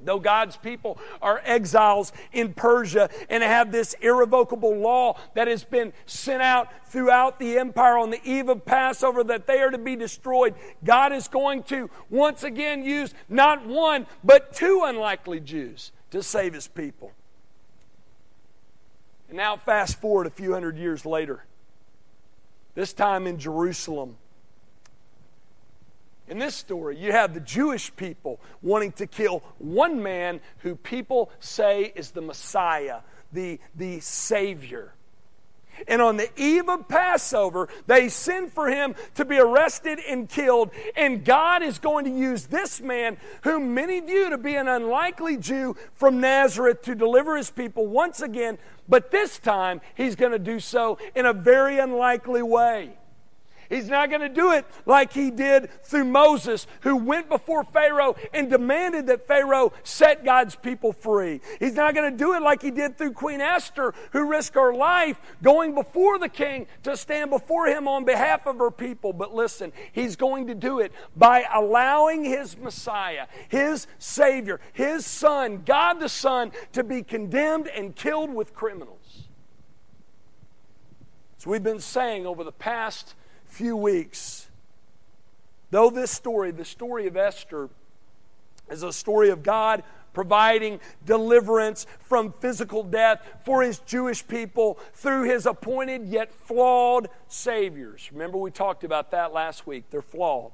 Though 0.00 0.18
God's 0.18 0.56
people 0.56 0.98
are 1.22 1.40
exiles 1.44 2.12
in 2.32 2.52
Persia 2.52 3.08
and 3.30 3.42
have 3.42 3.72
this 3.72 3.94
irrevocable 4.00 4.76
law 4.76 5.18
that 5.34 5.48
has 5.48 5.64
been 5.64 5.92
sent 6.06 6.42
out 6.42 6.68
throughout 6.88 7.38
the 7.38 7.58
empire 7.58 7.96
on 7.96 8.10
the 8.10 8.20
eve 8.24 8.48
of 8.48 8.64
Passover 8.64 9.24
that 9.24 9.46
they 9.46 9.60
are 9.60 9.70
to 9.70 9.78
be 9.78 9.96
destroyed, 9.96 10.54
God 10.82 11.12
is 11.12 11.28
going 11.28 11.62
to 11.64 11.88
once 12.10 12.42
again 12.42 12.84
use 12.84 13.14
not 13.28 13.66
one, 13.66 14.06
but 14.22 14.52
two 14.52 14.82
unlikely 14.84 15.40
Jews 15.40 15.92
to 16.10 16.22
save 16.22 16.54
his 16.54 16.68
people. 16.68 17.12
And 19.28 19.36
now, 19.36 19.56
fast 19.56 20.00
forward 20.00 20.26
a 20.26 20.30
few 20.30 20.52
hundred 20.52 20.76
years 20.76 21.06
later, 21.06 21.44
this 22.74 22.92
time 22.92 23.26
in 23.26 23.38
Jerusalem. 23.38 24.16
In 26.26 26.38
this 26.38 26.54
story, 26.54 26.96
you 26.98 27.12
have 27.12 27.34
the 27.34 27.40
Jewish 27.40 27.94
people 27.96 28.40
wanting 28.62 28.92
to 28.92 29.06
kill 29.06 29.42
one 29.58 30.02
man 30.02 30.40
who 30.58 30.74
people 30.74 31.30
say 31.38 31.92
is 31.94 32.12
the 32.12 32.22
Messiah, 32.22 33.00
the, 33.32 33.60
the 33.74 34.00
Savior. 34.00 34.94
And 35.88 36.00
on 36.00 36.16
the 36.16 36.30
eve 36.40 36.68
of 36.68 36.88
Passover, 36.88 37.68
they 37.86 38.08
send 38.08 38.52
for 38.52 38.68
him 38.68 38.94
to 39.16 39.24
be 39.24 39.38
arrested 39.38 39.98
and 40.08 40.28
killed. 40.28 40.70
And 40.96 41.24
God 41.24 41.62
is 41.62 41.78
going 41.78 42.04
to 42.04 42.10
use 42.10 42.46
this 42.46 42.80
man, 42.80 43.16
whom 43.42 43.74
many 43.74 44.00
view 44.00 44.30
to 44.30 44.38
be 44.38 44.54
an 44.54 44.68
unlikely 44.68 45.36
Jew 45.36 45.76
from 45.94 46.20
Nazareth, 46.20 46.82
to 46.82 46.94
deliver 46.94 47.36
his 47.36 47.50
people 47.50 47.86
once 47.86 48.20
again. 48.20 48.58
But 48.88 49.10
this 49.10 49.38
time, 49.38 49.80
he's 49.94 50.14
going 50.14 50.32
to 50.32 50.38
do 50.38 50.60
so 50.60 50.98
in 51.14 51.26
a 51.26 51.32
very 51.32 51.78
unlikely 51.78 52.42
way. 52.42 52.96
He's 53.68 53.88
not 53.88 54.10
going 54.10 54.20
to 54.20 54.28
do 54.28 54.52
it 54.52 54.66
like 54.86 55.12
he 55.12 55.30
did 55.30 55.70
through 55.84 56.04
Moses, 56.04 56.66
who 56.80 56.96
went 56.96 57.28
before 57.28 57.64
Pharaoh 57.64 58.16
and 58.32 58.50
demanded 58.50 59.06
that 59.06 59.26
Pharaoh 59.26 59.72
set 59.82 60.24
God's 60.24 60.56
people 60.56 60.92
free. 60.92 61.40
He's 61.58 61.74
not 61.74 61.94
going 61.94 62.10
to 62.10 62.16
do 62.16 62.34
it 62.34 62.42
like 62.42 62.62
he 62.62 62.70
did 62.70 62.98
through 62.98 63.12
Queen 63.12 63.40
Esther, 63.40 63.94
who 64.12 64.28
risked 64.28 64.54
her 64.54 64.74
life 64.74 65.18
going 65.42 65.74
before 65.74 66.18
the 66.18 66.28
king 66.28 66.66
to 66.82 66.96
stand 66.96 67.30
before 67.30 67.66
him 67.66 67.88
on 67.88 68.04
behalf 68.04 68.46
of 68.46 68.58
her 68.58 68.70
people. 68.70 69.12
But 69.12 69.34
listen, 69.34 69.72
he's 69.92 70.16
going 70.16 70.46
to 70.48 70.54
do 70.54 70.80
it 70.80 70.92
by 71.16 71.44
allowing 71.52 72.24
his 72.24 72.56
Messiah, 72.56 73.26
his 73.48 73.86
Savior, 73.98 74.60
his 74.72 75.06
Son, 75.06 75.62
God 75.64 75.94
the 75.94 76.08
Son, 76.08 76.52
to 76.72 76.84
be 76.84 77.02
condemned 77.02 77.68
and 77.68 77.94
killed 77.94 78.32
with 78.32 78.54
criminals. 78.54 79.28
So 81.38 81.50
we've 81.50 81.62
been 81.62 81.80
saying 81.80 82.26
over 82.26 82.42
the 82.42 82.52
past 82.52 83.14
few 83.54 83.76
weeks. 83.76 84.48
Though 85.70 85.88
this 85.88 86.10
story, 86.10 86.50
the 86.50 86.64
story 86.64 87.06
of 87.06 87.16
Esther, 87.16 87.68
is 88.68 88.82
a 88.82 88.92
story 88.92 89.30
of 89.30 89.44
God 89.44 89.84
providing 90.12 90.80
deliverance 91.06 91.86
from 92.00 92.32
physical 92.40 92.82
death 92.82 93.24
for 93.44 93.62
his 93.62 93.78
Jewish 93.80 94.26
people 94.26 94.78
through 94.92 95.24
his 95.24 95.46
appointed 95.46 96.06
yet 96.06 96.32
flawed 96.32 97.08
saviors. 97.28 98.10
Remember, 98.12 98.38
we 98.38 98.50
talked 98.50 98.82
about 98.82 99.12
that 99.12 99.32
last 99.32 99.66
week. 99.66 99.84
They're 99.90 100.02
flawed. 100.02 100.52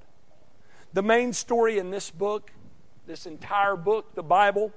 The 0.93 1.03
main 1.03 1.33
story 1.33 1.79
in 1.79 1.91
this 1.91 2.11
book, 2.11 2.51
this 3.07 3.25
entire 3.25 3.77
book, 3.77 4.15
the 4.15 4.23
Bible, 4.23 4.73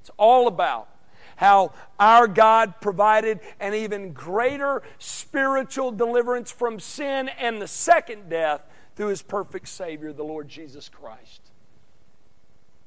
it's 0.00 0.10
all 0.18 0.48
about 0.48 0.88
how 1.36 1.72
our 1.98 2.26
God 2.26 2.80
provided 2.80 3.40
an 3.60 3.74
even 3.74 4.12
greater 4.12 4.82
spiritual 4.98 5.92
deliverance 5.92 6.50
from 6.50 6.80
sin 6.80 7.28
and 7.28 7.62
the 7.62 7.68
second 7.68 8.28
death 8.28 8.62
through 8.96 9.08
his 9.08 9.22
perfect 9.22 9.68
Savior, 9.68 10.12
the 10.12 10.24
Lord 10.24 10.48
Jesus 10.48 10.88
Christ. 10.88 11.42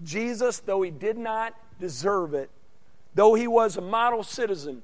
Jesus, 0.04 0.60
though 0.60 0.82
he 0.82 0.92
did 0.92 1.18
not 1.18 1.54
deserve 1.80 2.34
it, 2.34 2.50
though 3.16 3.36
he 3.36 3.48
was 3.48 3.78
a 3.78 3.82
model 3.82 4.24
citizen, 4.24 4.82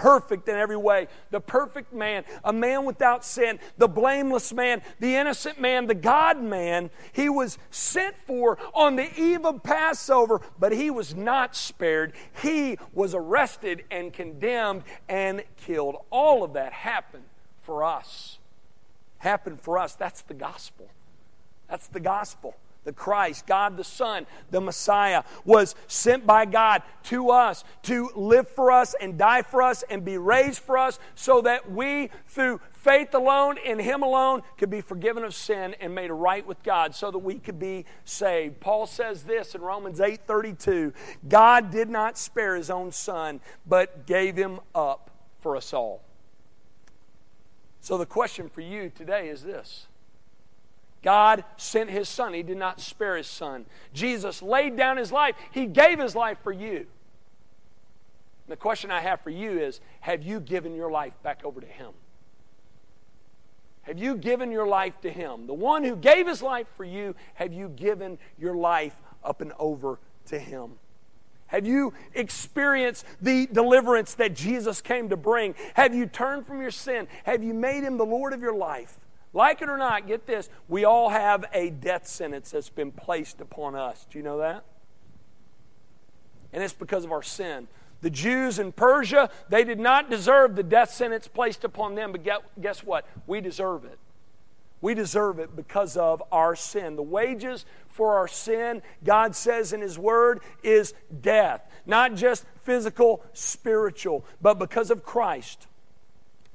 perfect 0.00 0.48
in 0.48 0.56
every 0.56 0.78
way, 0.78 1.08
the 1.30 1.40
perfect 1.40 1.92
man, 1.92 2.24
a 2.42 2.54
man 2.54 2.86
without 2.86 3.22
sin, 3.22 3.60
the 3.76 3.86
blameless 3.86 4.50
man, 4.50 4.80
the 4.98 5.14
innocent 5.14 5.60
man, 5.60 5.86
the 5.86 5.94
God 5.94 6.42
man. 6.42 6.88
He 7.12 7.28
was 7.28 7.58
sent 7.70 8.16
for 8.26 8.56
on 8.72 8.96
the 8.96 9.20
eve 9.20 9.44
of 9.44 9.62
Passover, 9.62 10.40
but 10.58 10.72
he 10.72 10.90
was 10.90 11.14
not 11.14 11.54
spared. 11.54 12.14
He 12.40 12.78
was 12.94 13.14
arrested 13.14 13.84
and 13.90 14.10
condemned 14.10 14.84
and 15.06 15.42
killed. 15.58 15.96
All 16.08 16.42
of 16.44 16.54
that 16.54 16.72
happened 16.72 17.24
for 17.60 17.84
us. 17.84 18.38
Happened 19.18 19.60
for 19.60 19.76
us. 19.76 19.96
That's 19.96 20.22
the 20.22 20.32
gospel. 20.32 20.88
That's 21.68 21.88
the 21.88 22.00
gospel 22.00 22.56
the 22.84 22.92
Christ, 22.92 23.46
God 23.46 23.76
the 23.76 23.84
Son, 23.84 24.26
the 24.50 24.60
Messiah, 24.60 25.22
was 25.44 25.74
sent 25.86 26.26
by 26.26 26.46
God 26.46 26.82
to 27.04 27.30
us 27.30 27.64
to 27.82 28.10
live 28.14 28.48
for 28.48 28.72
us 28.72 28.94
and 29.00 29.18
die 29.18 29.42
for 29.42 29.62
us 29.62 29.84
and 29.90 30.04
be 30.04 30.18
raised 30.18 30.60
for 30.60 30.78
us 30.78 30.98
so 31.14 31.42
that 31.42 31.70
we, 31.70 32.10
through 32.28 32.60
faith 32.72 33.14
alone 33.14 33.58
in 33.58 33.78
Him 33.78 34.02
alone, 34.02 34.42
could 34.56 34.70
be 34.70 34.80
forgiven 34.80 35.24
of 35.24 35.34
sin 35.34 35.74
and 35.80 35.94
made 35.94 36.10
right 36.10 36.46
with 36.46 36.62
God 36.62 36.94
so 36.94 37.10
that 37.10 37.18
we 37.18 37.38
could 37.38 37.58
be 37.58 37.84
saved. 38.04 38.60
Paul 38.60 38.86
says 38.86 39.24
this 39.24 39.54
in 39.54 39.60
Romans 39.60 40.00
8 40.00 40.20
32 40.26 40.92
God 41.28 41.70
did 41.70 41.90
not 41.90 42.16
spare 42.16 42.56
His 42.56 42.70
own 42.70 42.92
Son, 42.92 43.40
but 43.66 44.06
gave 44.06 44.36
Him 44.36 44.60
up 44.74 45.10
for 45.40 45.56
us 45.56 45.72
all. 45.72 46.02
So 47.82 47.96
the 47.96 48.06
question 48.06 48.48
for 48.48 48.60
you 48.60 48.90
today 48.94 49.28
is 49.28 49.42
this 49.42 49.86
God 51.02 51.44
sent 51.56 51.90
his 51.90 52.08
son. 52.08 52.34
He 52.34 52.42
did 52.42 52.56
not 52.56 52.80
spare 52.80 53.16
his 53.16 53.26
son. 53.26 53.66
Jesus 53.92 54.42
laid 54.42 54.76
down 54.76 54.96
his 54.96 55.10
life. 55.10 55.34
He 55.50 55.66
gave 55.66 55.98
his 55.98 56.14
life 56.14 56.38
for 56.42 56.52
you. 56.52 56.86
The 58.48 58.56
question 58.56 58.90
I 58.90 59.00
have 59.00 59.20
for 59.20 59.30
you 59.30 59.58
is 59.58 59.80
Have 60.00 60.22
you 60.22 60.40
given 60.40 60.74
your 60.74 60.90
life 60.90 61.14
back 61.22 61.42
over 61.44 61.60
to 61.60 61.66
him? 61.66 61.92
Have 63.82 63.98
you 63.98 64.16
given 64.16 64.52
your 64.52 64.66
life 64.66 65.00
to 65.02 65.10
him? 65.10 65.46
The 65.46 65.54
one 65.54 65.84
who 65.84 65.96
gave 65.96 66.26
his 66.26 66.42
life 66.42 66.66
for 66.76 66.84
you, 66.84 67.14
have 67.34 67.52
you 67.52 67.68
given 67.68 68.18
your 68.38 68.54
life 68.54 68.94
up 69.24 69.40
and 69.40 69.52
over 69.58 69.98
to 70.26 70.38
him? 70.38 70.72
Have 71.46 71.66
you 71.66 71.94
experienced 72.14 73.04
the 73.20 73.46
deliverance 73.46 74.14
that 74.14 74.34
Jesus 74.34 74.80
came 74.80 75.08
to 75.08 75.16
bring? 75.16 75.54
Have 75.74 75.94
you 75.94 76.06
turned 76.06 76.46
from 76.46 76.60
your 76.60 76.70
sin? 76.70 77.08
Have 77.24 77.42
you 77.42 77.54
made 77.54 77.82
him 77.82 77.96
the 77.96 78.06
Lord 78.06 78.32
of 78.32 78.40
your 78.40 78.54
life? 78.54 78.98
Like 79.32 79.62
it 79.62 79.68
or 79.68 79.78
not, 79.78 80.06
get 80.06 80.26
this, 80.26 80.48
we 80.68 80.84
all 80.84 81.10
have 81.10 81.44
a 81.52 81.70
death 81.70 82.06
sentence 82.06 82.50
that's 82.50 82.68
been 82.68 82.90
placed 82.90 83.40
upon 83.40 83.76
us. 83.76 84.06
Do 84.10 84.18
you 84.18 84.24
know 84.24 84.38
that? 84.38 84.64
And 86.52 86.62
it's 86.62 86.72
because 86.72 87.04
of 87.04 87.12
our 87.12 87.22
sin. 87.22 87.68
The 88.00 88.10
Jews 88.10 88.58
in 88.58 88.72
Persia, 88.72 89.30
they 89.48 89.62
did 89.62 89.78
not 89.78 90.10
deserve 90.10 90.56
the 90.56 90.62
death 90.62 90.90
sentence 90.90 91.28
placed 91.28 91.64
upon 91.64 91.94
them, 91.94 92.12
but 92.12 92.26
guess 92.60 92.82
what? 92.82 93.06
We 93.26 93.40
deserve 93.40 93.84
it. 93.84 93.98
We 94.80 94.94
deserve 94.94 95.38
it 95.38 95.54
because 95.54 95.96
of 95.96 96.22
our 96.32 96.56
sin. 96.56 96.96
The 96.96 97.02
wages 97.02 97.66
for 97.88 98.16
our 98.16 98.26
sin, 98.26 98.82
God 99.04 99.36
says 99.36 99.72
in 99.74 99.82
His 99.82 99.98
Word, 99.98 100.40
is 100.62 100.94
death. 101.20 101.62
Not 101.84 102.14
just 102.14 102.46
physical, 102.62 103.22
spiritual, 103.34 104.24
but 104.40 104.58
because 104.58 104.90
of 104.90 105.04
Christ, 105.04 105.66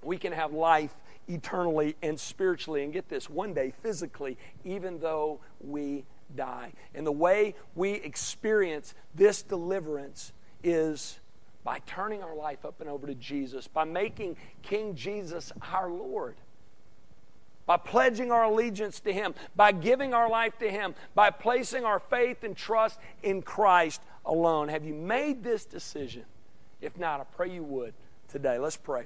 we 0.02 0.18
can 0.18 0.34
have 0.34 0.52
life 0.52 0.94
eternally 1.28 1.96
and 2.02 2.20
spiritually. 2.20 2.84
And 2.84 2.94
get 2.94 3.10
this, 3.10 3.30
one 3.30 3.54
day 3.54 3.74
physically, 3.82 4.38
even 4.64 5.00
though 5.00 5.40
we 5.60 6.06
die. 6.36 6.74
And 6.94 7.06
the 7.06 7.12
way 7.12 7.56
we 7.76 7.94
experience 7.94 8.94
this 9.14 9.42
deliverance 9.42 10.34
is 10.64 11.20
by 11.64 11.80
turning 11.86 12.22
our 12.22 12.36
life 12.36 12.64
up 12.64 12.80
and 12.80 12.90
over 12.90 13.08
to 13.08 13.16
Jesus, 13.16 13.68
by 13.68 13.84
making 13.84 14.38
King 14.62 14.96
Jesus 14.96 15.52
our 15.74 15.90
Lord. 15.90 16.36
By 17.66 17.78
pledging 17.78 18.32
our 18.32 18.44
allegiance 18.44 19.00
to 19.00 19.12
Him, 19.12 19.34
by 19.56 19.72
giving 19.72 20.14
our 20.14 20.30
life 20.30 20.60
to 20.60 20.70
Him, 20.70 20.94
by 21.16 21.32
placing 21.32 21.84
our 21.84 22.00
faith 22.00 22.44
and 22.44 22.56
trust 22.56 23.00
in 23.24 23.42
Christ 23.42 24.02
alone. 24.24 24.68
Have 24.70 24.86
you 24.86 24.94
made 24.94 25.44
this 25.44 25.66
decision? 25.66 26.26
If 26.80 27.00
not, 27.00 27.20
I 27.20 27.24
pray 27.24 27.50
you 27.50 27.64
would 27.64 27.96
today. 28.28 28.60
Let's 28.60 28.78
pray. 28.78 29.06